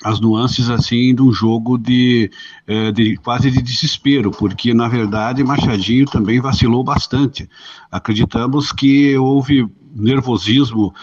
as 0.04 0.20
nuances 0.20 0.70
assim 0.70 1.14
do 1.14 1.32
jogo 1.32 1.78
de, 1.78 2.32
eh, 2.66 2.92
de, 2.92 3.18
quase 3.18 3.52
de 3.52 3.62
desespero, 3.62 4.32
porque 4.32 4.74
na 4.74 4.88
verdade 4.88 5.44
Machadinho 5.44 6.08
também 6.08 6.42
vacilou 6.42 6.84
bastante. 6.84 7.48
Acreditamos 7.92 8.72
que 8.72 9.16
houve 9.16 9.70
nervosismo 9.96 10.94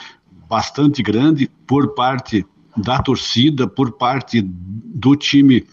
bastante 0.49 1.03
grande 1.03 1.51
por 1.67 1.95
parte 1.95 2.47
da 2.77 3.03
torcida, 3.03 3.67
por 3.67 3.93
parte 3.93 4.41
do 4.43 5.17
time 5.17 5.67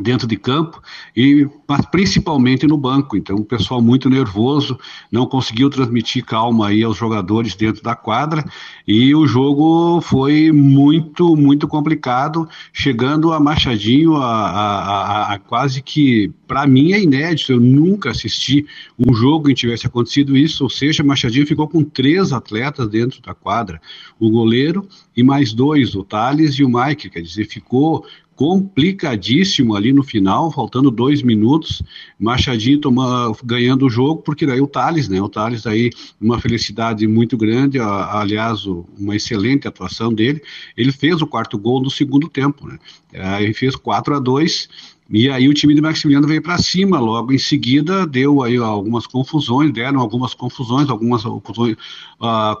dentro 0.00 0.26
de 0.26 0.36
campo 0.36 0.82
e 1.16 1.46
mas 1.68 1.84
principalmente 1.86 2.66
no 2.66 2.76
banco. 2.76 3.16
Então, 3.16 3.36
o 3.36 3.44
pessoal 3.44 3.80
muito 3.80 4.08
nervoso, 4.08 4.78
não 5.10 5.26
conseguiu 5.26 5.70
transmitir 5.70 6.24
calma 6.24 6.68
aí 6.68 6.82
aos 6.82 6.96
jogadores 6.96 7.54
dentro 7.54 7.82
da 7.82 7.94
quadra 7.94 8.44
e 8.86 9.14
o 9.14 9.26
jogo 9.26 10.00
foi 10.00 10.52
muito 10.52 11.36
muito 11.36 11.66
complicado, 11.68 12.48
chegando 12.72 13.32
a 13.32 13.40
Machadinho 13.40 14.16
a, 14.16 14.50
a, 14.50 14.82
a, 14.82 15.34
a 15.34 15.38
quase 15.38 15.82
que 15.82 16.30
para 16.46 16.66
mim 16.66 16.92
é 16.92 17.02
inédito. 17.02 17.52
Eu 17.52 17.60
nunca 17.60 18.10
assisti 18.10 18.66
um 18.98 19.14
jogo 19.14 19.48
em 19.48 19.54
que 19.54 19.60
tivesse 19.60 19.86
acontecido 19.86 20.36
isso, 20.36 20.64
ou 20.64 20.70
seja, 20.70 21.02
Machadinho 21.02 21.46
ficou 21.46 21.68
com 21.68 21.82
três 21.82 22.32
atletas 22.32 22.88
dentro 22.88 23.20
da 23.22 23.34
quadra, 23.34 23.80
o 24.18 24.30
goleiro 24.30 24.86
e 25.16 25.22
mais 25.22 25.52
dois, 25.52 25.94
o 25.94 26.04
Thales 26.04 26.54
e 26.54 26.64
o 26.64 26.68
Mike, 26.68 27.10
quer 27.10 27.20
dizer, 27.20 27.46
ficou 27.46 28.04
complicadíssimo 28.42 29.76
ali 29.76 29.92
no 29.92 30.02
final, 30.02 30.50
faltando 30.50 30.90
dois 30.90 31.22
minutos, 31.22 31.80
Machadinho 32.18 32.80
toma, 32.80 33.32
ganhando 33.44 33.86
o 33.86 33.88
jogo, 33.88 34.20
porque 34.20 34.44
daí 34.44 34.60
o 34.60 34.66
Thales, 34.66 35.08
né? 35.08 35.22
O 35.22 35.28
Thales 35.28 35.64
aí, 35.64 35.90
uma 36.20 36.40
felicidade 36.40 37.06
muito 37.06 37.36
grande, 37.36 37.78
aliás, 37.78 38.66
uma 38.98 39.14
excelente 39.14 39.68
atuação 39.68 40.12
dele. 40.12 40.42
Ele 40.76 40.90
fez 40.90 41.22
o 41.22 41.26
quarto 41.26 41.56
gol 41.56 41.80
no 41.80 41.88
segundo 41.88 42.28
tempo, 42.28 42.66
né? 42.66 42.80
Aí 43.14 43.54
fez 43.54 43.76
4 43.76 44.16
a 44.16 44.18
2 44.18 44.68
e 45.08 45.30
aí 45.30 45.48
o 45.48 45.54
time 45.54 45.72
de 45.72 45.80
Maximiliano 45.80 46.26
veio 46.26 46.42
para 46.42 46.58
cima, 46.58 46.98
logo 46.98 47.32
em 47.32 47.38
seguida 47.38 48.04
deu 48.04 48.42
aí 48.42 48.56
algumas 48.56 49.06
confusões, 49.06 49.72
deram 49.72 50.00
algumas 50.00 50.34
confusões, 50.34 50.90
algumas 50.90 51.24
uh, 51.24 51.36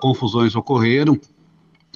confusões 0.00 0.54
ocorreram, 0.54 1.18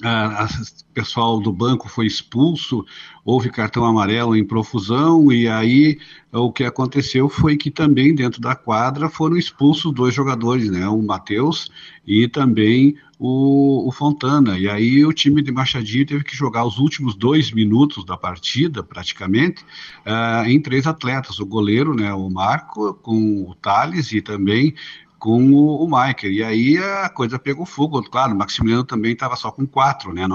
o 0.03 0.93
pessoal 0.93 1.39
do 1.39 1.51
banco 1.51 1.89
foi 1.89 2.05
expulso, 2.05 2.85
houve 3.25 3.49
cartão 3.49 3.83
amarelo 3.83 4.35
em 4.35 4.45
profusão, 4.45 5.31
e 5.31 5.47
aí 5.47 5.97
o 6.31 6.51
que 6.51 6.63
aconteceu 6.63 7.27
foi 7.27 7.57
que 7.57 7.71
também 7.71 8.13
dentro 8.13 8.39
da 8.39 8.55
quadra 8.55 9.09
foram 9.09 9.37
expulsos 9.37 9.91
dois 9.91 10.13
jogadores, 10.13 10.69
né? 10.69 10.87
O 10.87 11.01
Matheus 11.01 11.71
e 12.05 12.27
também 12.27 12.95
o, 13.19 13.87
o, 13.87 13.91
Fontana. 13.91 14.59
E 14.59 14.69
aí 14.69 15.03
o 15.03 15.11
time 15.11 15.41
de 15.41 15.51
Machadinho 15.51 16.05
teve 16.05 16.23
que 16.23 16.35
jogar 16.35 16.63
os 16.65 16.77
últimos 16.77 17.15
dois 17.15 17.51
minutos 17.51 18.05
da 18.05 18.15
partida, 18.15 18.83
praticamente, 18.83 19.63
uh, 20.05 20.47
em 20.47 20.61
três 20.61 20.85
atletas: 20.85 21.39
o 21.39 21.45
goleiro, 21.45 21.95
né, 21.95 22.13
o 22.13 22.29
Marco, 22.29 22.93
com 22.93 23.49
o 23.49 23.55
Thales 23.55 24.11
e 24.11 24.21
também 24.21 24.75
com 25.19 25.51
o, 25.51 25.83
o 25.83 25.85
Michael. 25.85 26.33
E 26.33 26.43
aí 26.43 26.77
a 26.77 27.09
coisa 27.09 27.39
pegou 27.39 27.65
fogo. 27.65 28.01
Claro, 28.03 28.33
o 28.33 28.37
Maximiliano 28.37 28.83
também 28.83 29.13
estava 29.13 29.35
só 29.35 29.51
com 29.51 29.65
quatro, 29.65 30.13
né? 30.13 30.27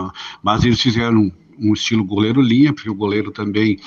mas 0.43 0.65
eles 0.65 0.81
fizeram 0.81 1.19
um, 1.19 1.33
um 1.59 1.73
estilo 1.73 2.05
goleiro-linha, 2.05 2.73
porque 2.73 2.91
o 2.91 2.95
goleiro 2.95 3.31
também 3.31 3.79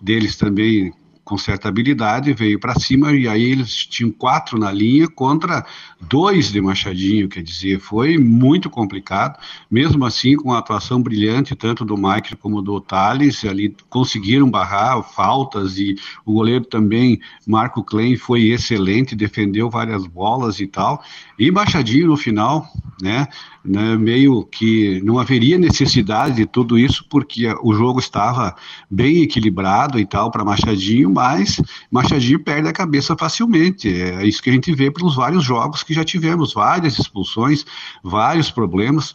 deles 0.00 0.36
também 0.36 0.92
com 1.24 1.38
certa 1.38 1.68
habilidade, 1.68 2.34
veio 2.34 2.60
para 2.60 2.78
cima 2.78 3.12
e 3.12 3.26
aí 3.26 3.42
eles 3.42 3.86
tinham 3.86 4.10
quatro 4.10 4.58
na 4.58 4.70
linha 4.70 5.08
contra 5.08 5.64
dois 6.00 6.52
de 6.52 6.60
Machadinho, 6.60 7.28
quer 7.28 7.42
dizer, 7.42 7.80
foi 7.80 8.18
muito 8.18 8.68
complicado. 8.68 9.38
Mesmo 9.70 10.04
assim, 10.04 10.36
com 10.36 10.52
a 10.52 10.58
atuação 10.58 11.02
brilhante, 11.02 11.54
tanto 11.54 11.84
do 11.84 11.96
Mike 11.96 12.36
como 12.36 12.60
do 12.60 12.80
Thales, 12.80 13.44
ali 13.44 13.74
conseguiram 13.88 14.50
barrar 14.50 15.02
faltas 15.02 15.78
e 15.78 15.96
o 16.26 16.34
goleiro 16.34 16.64
também, 16.64 17.20
Marco 17.46 17.82
Klein, 17.82 18.16
foi 18.16 18.48
excelente, 18.48 19.16
defendeu 19.16 19.70
várias 19.70 20.06
bolas 20.06 20.60
e 20.60 20.66
tal. 20.66 21.02
E 21.38 21.50
Machadinho 21.50 22.08
no 22.08 22.16
final, 22.16 22.68
né? 23.02 23.26
né, 23.64 23.96
meio 23.96 24.44
que 24.44 25.00
não 25.02 25.18
haveria 25.18 25.58
necessidade 25.58 26.36
de 26.36 26.46
tudo 26.46 26.78
isso, 26.78 27.04
porque 27.08 27.46
o 27.62 27.74
jogo 27.74 27.98
estava 27.98 28.54
bem 28.90 29.22
equilibrado 29.22 29.98
e 29.98 30.04
tal 30.04 30.30
para 30.30 30.44
Machadinho, 30.44 31.10
mas 31.10 31.60
Machadinho 31.90 32.38
perde 32.38 32.68
a 32.68 32.72
cabeça 32.72 33.16
facilmente. 33.16 33.88
É 33.88 34.26
isso 34.26 34.42
que 34.42 34.50
a 34.50 34.52
gente 34.52 34.72
vê 34.74 34.90
pelos 34.90 35.16
vários 35.16 35.42
jogos 35.42 35.82
que 35.82 35.94
já 35.94 36.04
tivemos, 36.04 36.52
várias 36.52 36.98
expulsões, 36.98 37.64
vários 38.02 38.50
problemas 38.50 39.14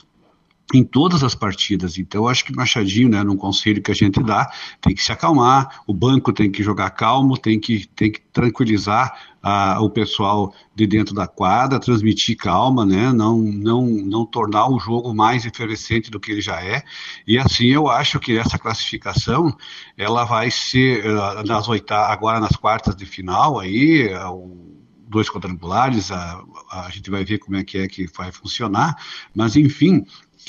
em 0.74 0.84
todas 0.84 1.24
as 1.24 1.34
partidas. 1.34 1.98
Então, 1.98 2.28
acho 2.28 2.46
que 2.46 2.56
Machadinho, 2.56 3.10
né, 3.10 3.24
num 3.24 3.36
conselho 3.36 3.82
que 3.82 3.92
a 3.92 3.96
gente 3.96 4.22
dá, 4.22 4.52
tem 4.82 4.94
que 4.94 5.02
se 5.02 5.12
acalmar, 5.12 5.82
o 5.88 5.94
banco 5.94 6.32
tem 6.32 6.52
que 6.52 6.62
jogar 6.62 6.92
calmo, 6.92 7.38
tem 7.38 7.60
que, 7.60 7.88
tem 7.88 8.12
que 8.12 8.22
tranquilizar 8.32 9.18
ah, 9.42 9.80
o 9.82 9.90
pessoal 9.90 10.54
de 10.76 10.86
dentro 10.86 11.16
da 11.16 11.26
quadra, 11.26 11.80
transmitir 11.80 12.38
calma, 12.38 12.86
né, 12.86 13.12
não, 13.12 13.40
não, 13.40 13.86
não 13.86 14.26
tornar 14.26 14.70
o 14.70 14.80
jogo 14.80 15.14
mais 15.14 15.46
efervescente 15.46 16.12
do 16.12 16.20
que 16.20 16.32
ele 16.32 16.42
já 16.42 16.64
é. 16.64 16.84
E 17.26 17.38
assim, 17.40 17.68
eu 17.68 17.88
acho 17.88 18.20
que 18.20 18.38
essa 18.38 18.60
classificação, 18.60 19.56
ela 19.98 20.24
vai 20.24 20.52
ser 20.52 21.06
uh, 21.06 21.44
nas 21.48 21.68
oitavas, 21.68 22.12
agora 22.12 22.40
nas 22.40 22.56
quartas 22.56 22.96
de 22.96 23.06
final, 23.06 23.60
aí, 23.60 24.14
uh, 24.14 24.70
dois 25.10 25.28
quadrangulares, 25.28 26.12
a, 26.12 26.44
a 26.72 26.90
gente 26.92 27.10
vai 27.10 27.26
ver 27.26 27.40
como 27.40 27.58
é 27.58 27.64
que 27.64 27.80
é 27.80 27.88
que 27.88 28.08
vai 28.16 28.32
funcionar, 28.32 28.96
mas 29.36 29.56
enfim, 29.56 30.06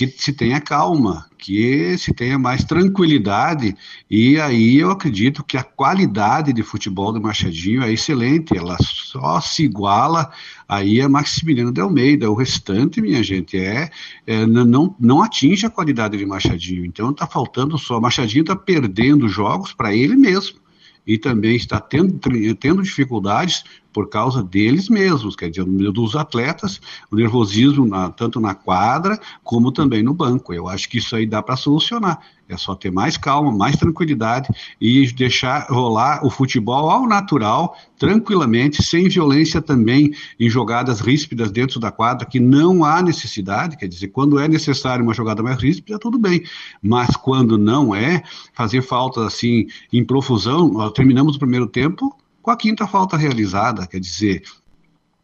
que 0.07 0.15
se 0.17 0.33
tenha 0.33 0.59
calma, 0.63 1.27
que 1.37 1.99
se 1.99 2.15
tenha 2.15 2.39
mais 2.39 2.65
tranquilidade, 2.65 3.77
e 4.11 4.41
aí 4.41 4.79
eu 4.79 4.91
acredito 4.91 5.45
que 5.45 5.59
a 5.59 5.63
qualidade 5.63 6.55
de 6.55 6.63
futebol 6.63 7.13
do 7.13 7.21
Machadinho 7.21 7.83
é 7.83 7.93
excelente, 7.93 8.57
ela 8.57 8.79
só 8.81 9.43
se 9.43 9.65
iguala 9.65 10.33
aí 10.67 11.03
a 11.03 11.09
Maximiliano 11.09 11.71
de 11.71 11.83
Almeida, 11.83 12.31
o 12.31 12.35
restante, 12.35 13.03
minha 13.03 13.23
gente, 13.23 13.59
é, 13.59 13.91
é 14.27 14.47
não, 14.47 14.97
não 14.99 15.23
atinge 15.23 15.67
a 15.67 15.71
qualidade 15.71 16.17
de 16.17 16.25
Machadinho, 16.25 16.87
então 16.87 17.11
está 17.11 17.27
faltando 17.27 17.77
só, 17.77 18.01
Machadinho 18.01 18.41
está 18.41 18.57
perdendo 18.57 19.29
jogos 19.29 19.75
para 19.75 19.95
ele 19.95 20.17
mesmo, 20.17 20.59
e 21.07 21.19
também 21.19 21.57
está 21.57 21.79
tendo, 21.79 22.19
tendo 22.59 22.83
dificuldades 22.83 23.65
por 23.92 24.09
causa 24.09 24.42
deles 24.42 24.88
mesmos, 24.88 25.35
quer 25.37 25.50
dizer, 25.50 25.64
dos 25.64 26.16
atletas, 26.16 26.81
o 27.11 27.16
nervosismo 27.16 27.87
na, 27.87 28.11
tanto 28.11 28.40
na 28.40 28.55
quadra 28.55 29.18
como 29.42 29.72
também 29.72 30.03
no 30.03 30.14
banco. 30.14 30.53
Eu 30.53 30.68
acho 30.68 30.88
que 30.88 30.98
isso 30.98 31.16
aí 31.16 31.26
dá 31.26 31.42
para 31.42 31.57
solucionar. 31.57 32.20
É 32.50 32.57
só 32.57 32.74
ter 32.74 32.90
mais 32.90 33.16
calma, 33.16 33.53
mais 33.53 33.76
tranquilidade 33.76 34.48
e 34.81 35.11
deixar 35.12 35.66
rolar 35.70 36.26
o 36.26 36.31
futebol 36.31 36.90
ao 36.90 37.07
natural, 37.07 37.76
tranquilamente, 37.96 38.83
sem 38.83 39.09
violência 39.09 39.62
também 39.62 40.12
em 40.38 40.50
jogadas 40.50 41.00
ríspidas 41.00 41.53
dentro 41.53 41.79
da 41.79 41.92
quadra, 41.92 42.26
que 42.26 42.40
não 42.40 42.85
há 42.85 43.00
necessidade, 43.03 43.76
quer 43.76 43.87
dizer, 43.87 44.09
quando 44.09 44.38
é 44.38 44.48
necessário 44.48 45.05
uma 45.05 45.14
jogada 45.14 45.44
mais 45.44 45.62
ríspida, 45.62 45.96
tudo 45.96 46.18
bem, 46.18 46.42
mas 46.83 47.14
quando 47.16 47.57
não 47.57 47.94
é, 47.94 48.22
fazer 48.53 48.83
faltas 48.83 49.24
assim 49.24 49.68
em 49.92 50.05
profusão, 50.05 50.90
terminamos 50.90 51.37
o 51.37 51.38
primeiro 51.38 51.68
tempo, 51.68 52.16
com 52.42 52.50
a 52.50 52.57
quinta 52.57 52.87
falta 52.87 53.16
realizada, 53.16 53.87
quer 53.87 54.00
dizer, 54.00 54.42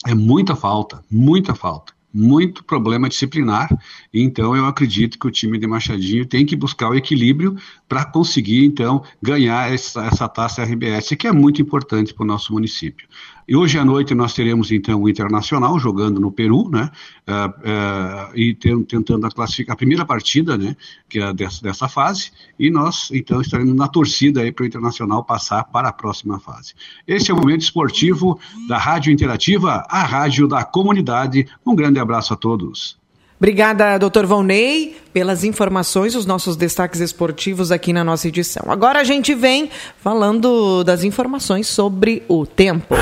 é 0.06 0.14
muita 0.14 0.54
falta, 0.54 1.02
muita 1.10 1.54
falta, 1.54 1.92
muito 2.12 2.64
problema 2.64 3.08
disciplinar. 3.08 3.68
Então, 4.12 4.56
eu 4.56 4.66
acredito 4.66 5.18
que 5.18 5.26
o 5.26 5.30
time 5.30 5.58
de 5.58 5.66
Machadinho 5.66 6.26
tem 6.26 6.46
que 6.46 6.56
buscar 6.56 6.90
o 6.90 6.94
equilíbrio 6.94 7.56
para 7.88 8.04
conseguir, 8.04 8.64
então, 8.64 9.02
ganhar 9.22 9.72
essa, 9.72 10.04
essa 10.06 10.28
taça 10.28 10.62
RBS, 10.62 11.10
que 11.18 11.26
é 11.26 11.32
muito 11.32 11.62
importante 11.62 12.12
para 12.12 12.24
o 12.24 12.26
nosso 12.26 12.52
município. 12.52 13.06
E 13.48 13.54
hoje 13.54 13.78
à 13.78 13.84
noite 13.84 14.12
nós 14.12 14.34
teremos 14.34 14.72
então 14.72 15.00
o 15.00 15.08
Internacional 15.08 15.78
jogando 15.78 16.18
no 16.18 16.32
Peru, 16.32 16.68
né? 16.68 16.90
Uh, 17.28 18.30
uh, 18.30 18.36
e 18.36 18.54
tentando 18.54 19.24
a 19.24 19.30
classificar 19.30 19.74
a 19.74 19.76
primeira 19.76 20.04
partida, 20.04 20.58
né? 20.58 20.76
Que 21.08 21.20
é 21.20 21.32
dessa, 21.32 21.62
dessa 21.62 21.88
fase. 21.88 22.32
E 22.58 22.70
nós 22.70 23.08
então 23.12 23.40
estaremos 23.40 23.76
na 23.76 23.86
torcida 23.86 24.40
aí 24.40 24.50
para 24.50 24.64
o 24.64 24.66
Internacional 24.66 25.22
passar 25.22 25.62
para 25.64 25.88
a 25.88 25.92
próxima 25.92 26.40
fase. 26.40 26.74
Esse 27.06 27.30
é 27.30 27.34
o 27.34 27.36
momento 27.36 27.60
esportivo 27.60 28.38
da 28.68 28.78
Rádio 28.78 29.12
Interativa, 29.12 29.86
a 29.88 30.02
rádio 30.02 30.48
da 30.48 30.64
comunidade. 30.64 31.46
Um 31.64 31.76
grande 31.76 32.00
abraço 32.00 32.34
a 32.34 32.36
todos. 32.36 32.98
Obrigada, 33.38 33.98
doutor 33.98 34.24
Valnei, 34.24 34.96
pelas 35.16 35.44
informações, 35.44 36.14
os 36.14 36.26
nossos 36.26 36.58
destaques 36.58 37.00
esportivos 37.00 37.72
aqui 37.72 37.90
na 37.90 38.04
nossa 38.04 38.28
edição. 38.28 38.64
Agora 38.68 39.00
a 39.00 39.04
gente 39.04 39.34
vem 39.34 39.70
falando 39.98 40.84
das 40.84 41.04
informações 41.04 41.68
sobre 41.68 42.22
o 42.28 42.44
tempo. 42.44 42.94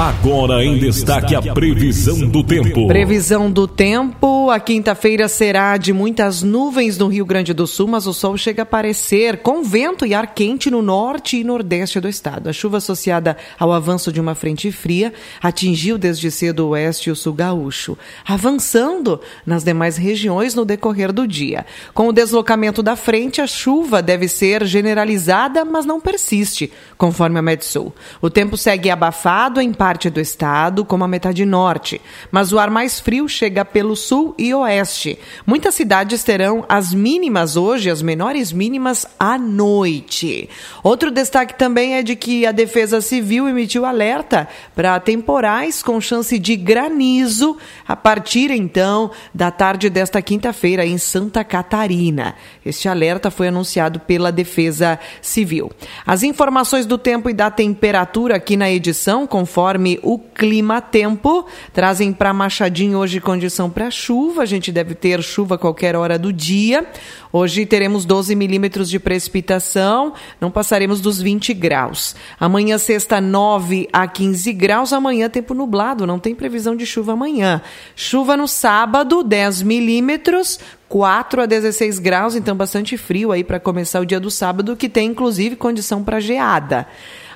Agora 0.00 0.64
em 0.64 0.78
destaque 0.78 1.34
a 1.34 1.42
previsão 1.52 2.26
do 2.26 2.42
tempo. 2.42 2.88
Previsão 2.88 3.50
do 3.50 3.68
tempo. 3.68 4.48
A 4.48 4.58
quinta-feira 4.58 5.28
será 5.28 5.76
de 5.76 5.92
muitas 5.92 6.42
nuvens 6.42 6.96
no 6.96 7.06
Rio 7.06 7.26
Grande 7.26 7.52
do 7.52 7.66
Sul, 7.66 7.86
mas 7.86 8.06
o 8.06 8.14
sol 8.14 8.34
chega 8.38 8.62
a 8.62 8.64
aparecer 8.64 9.42
com 9.42 9.62
vento 9.62 10.06
e 10.06 10.14
ar 10.14 10.28
quente 10.28 10.70
no 10.70 10.80
norte 10.80 11.36
e 11.36 11.44
nordeste 11.44 12.00
do 12.00 12.08
estado. 12.08 12.48
A 12.48 12.52
chuva 12.52 12.78
associada 12.78 13.36
ao 13.58 13.74
avanço 13.74 14.10
de 14.10 14.18
uma 14.18 14.34
frente 14.34 14.72
fria 14.72 15.12
atingiu 15.42 15.98
desde 15.98 16.30
cedo 16.30 16.60
o 16.60 16.68
oeste 16.70 17.10
e 17.10 17.12
o 17.12 17.16
sul 17.16 17.34
gaúcho, 17.34 17.98
avançando 18.26 19.20
nas 19.44 19.64
demais 19.64 19.98
regiões 19.98 20.54
no 20.54 20.64
decorrer 20.64 21.12
do 21.12 21.28
dia. 21.30 21.64
Com 21.94 22.08
o 22.08 22.12
deslocamento 22.12 22.82
da 22.82 22.96
frente, 22.96 23.40
a 23.40 23.46
chuva 23.46 24.02
deve 24.02 24.28
ser 24.28 24.64
generalizada, 24.66 25.64
mas 25.64 25.86
não 25.86 26.00
persiste, 26.00 26.70
conforme 26.98 27.38
a 27.38 27.42
Metsul. 27.42 27.94
O 28.20 28.28
tempo 28.28 28.56
segue 28.56 28.90
abafado 28.90 29.60
em 29.60 29.72
parte 29.72 30.10
do 30.10 30.20
estado, 30.20 30.84
como 30.84 31.04
a 31.04 31.08
metade 31.08 31.46
norte, 31.46 32.00
mas 32.30 32.52
o 32.52 32.58
ar 32.58 32.68
mais 32.68 32.98
frio 32.98 33.28
chega 33.28 33.64
pelo 33.64 33.94
sul 33.94 34.34
e 34.36 34.52
oeste. 34.52 35.18
Muitas 35.46 35.74
cidades 35.74 36.24
terão 36.24 36.64
as 36.68 36.92
mínimas 36.92 37.56
hoje, 37.56 37.88
as 37.88 38.02
menores 38.02 38.52
mínimas 38.52 39.06
à 39.18 39.38
noite. 39.38 40.48
Outro 40.82 41.10
destaque 41.10 41.56
também 41.56 41.94
é 41.94 42.02
de 42.02 42.16
que 42.16 42.44
a 42.44 42.52
Defesa 42.52 43.00
Civil 43.00 43.48
emitiu 43.48 43.86
alerta 43.86 44.48
para 44.74 44.98
temporais 44.98 45.82
com 45.82 46.00
chance 46.00 46.38
de 46.38 46.56
granizo 46.56 47.56
a 47.86 47.94
partir 47.94 48.50
então 48.50 49.10
da 49.32 49.50
tarde 49.50 49.88
desta 49.88 50.20
quinta-feira 50.20 50.84
em 50.84 50.98
Santa 50.98 51.19
Catarina. 51.44 52.34
Este 52.64 52.88
alerta 52.88 53.30
foi 53.30 53.48
anunciado 53.48 53.98
pela 54.00 54.30
Defesa 54.30 54.98
Civil. 55.20 55.70
As 56.06 56.22
informações 56.22 56.86
do 56.86 56.96
tempo 56.96 57.28
e 57.28 57.34
da 57.34 57.50
temperatura 57.50 58.36
aqui 58.36 58.56
na 58.56 58.70
edição, 58.70 59.26
conforme 59.26 59.98
o 60.02 60.18
clima-tempo. 60.18 61.44
Trazem 61.72 62.12
para 62.12 62.32
Machadinho 62.32 62.98
hoje 62.98 63.20
condição 63.20 63.68
para 63.68 63.90
chuva. 63.90 64.42
A 64.42 64.46
gente 64.46 64.70
deve 64.70 64.94
ter 64.94 65.22
chuva 65.22 65.56
a 65.56 65.58
qualquer 65.58 65.96
hora 65.96 66.18
do 66.18 66.32
dia. 66.32 66.86
Hoje 67.32 67.64
teremos 67.64 68.04
12 68.04 68.34
milímetros 68.34 68.90
de 68.90 68.98
precipitação, 68.98 70.14
não 70.40 70.50
passaremos 70.50 71.00
dos 71.00 71.22
20 71.22 71.54
graus. 71.54 72.16
Amanhã, 72.40 72.76
sexta, 72.76 73.20
9 73.20 73.88
a 73.92 74.08
15 74.08 74.52
graus. 74.52 74.92
Amanhã, 74.92 75.28
tempo 75.28 75.54
nublado, 75.54 76.06
não 76.08 76.18
tem 76.18 76.34
previsão 76.34 76.74
de 76.74 76.84
chuva 76.84 77.12
amanhã. 77.12 77.62
Chuva 77.94 78.36
no 78.36 78.48
sábado, 78.48 79.22
10 79.22 79.62
milímetros, 79.62 80.58
4 80.90 81.42
a 81.42 81.46
16 81.46 82.00
graus, 82.00 82.34
então 82.34 82.56
bastante 82.56 82.96
frio 82.96 83.30
aí 83.30 83.44
para 83.44 83.60
começar 83.60 84.00
o 84.00 84.04
dia 84.04 84.18
do 84.18 84.28
sábado, 84.28 84.74
que 84.74 84.88
tem 84.88 85.10
inclusive 85.10 85.54
condição 85.54 86.02
para 86.02 86.18
geada. 86.18 86.84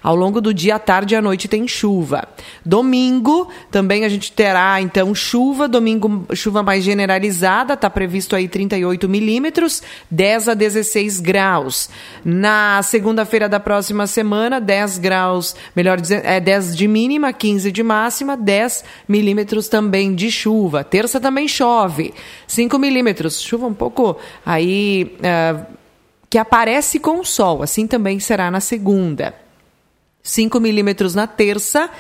Ao 0.05 0.15
longo 0.15 0.39
do 0.39 0.53
dia, 0.53 0.75
à 0.75 0.79
tarde 0.79 1.15
e 1.15 1.17
à 1.17 1.23
noite 1.23 1.49
tem 1.49 1.67
chuva. 1.67 2.29
Domingo 2.63 3.49
também 3.71 4.05
a 4.05 4.09
gente 4.11 4.31
terá 4.31 4.79
então 4.83 5.15
chuva, 5.15 5.67
domingo 5.67 6.27
chuva 6.35 6.63
mais 6.63 6.85
generalizada, 6.85 7.73
está 7.73 7.89
previsto 7.89 8.37
aí 8.37 8.47
38 8.47 9.09
milímetros, 9.09 9.83
10 10.11 10.51
a 10.51 10.55
16 10.55 11.21
graus. 11.21 11.89
Na 12.23 12.83
segunda-feira 12.83 13.49
da 13.49 13.59
próxima 13.59 14.07
semana, 14.07 14.61
10 14.61 14.99
graus, 14.99 15.57
melhor 15.75 15.99
é 16.11 16.39
10 16.39 16.77
de 16.77 16.87
mínima, 16.87 17.33
15 17.33 17.73
de 17.73 17.83
máxima, 17.83 18.37
10 18.37 18.85
milímetros 19.09 19.69
também 19.69 20.15
de 20.15 20.31
chuva. 20.31 20.85
Terça 20.85 21.19
também 21.19 21.49
chove, 21.49 22.13
5 22.47 22.79
milímetros, 22.79 23.41
chuva 23.41 23.67
um 23.67 23.75
pouco 23.75 24.19
aí. 24.45 25.17
Uh, 25.19 25.85
que 26.29 26.39
aparece 26.39 26.99
com 26.99 27.21
o 27.21 27.25
sol, 27.25 27.63
assim 27.63 27.87
também 27.87 28.19
será 28.19 28.51
na 28.51 28.59
segunda. 28.59 29.44
5 30.25 30.59
milímetros 30.59 31.15
na 31.15 31.27
terça, 31.27 31.91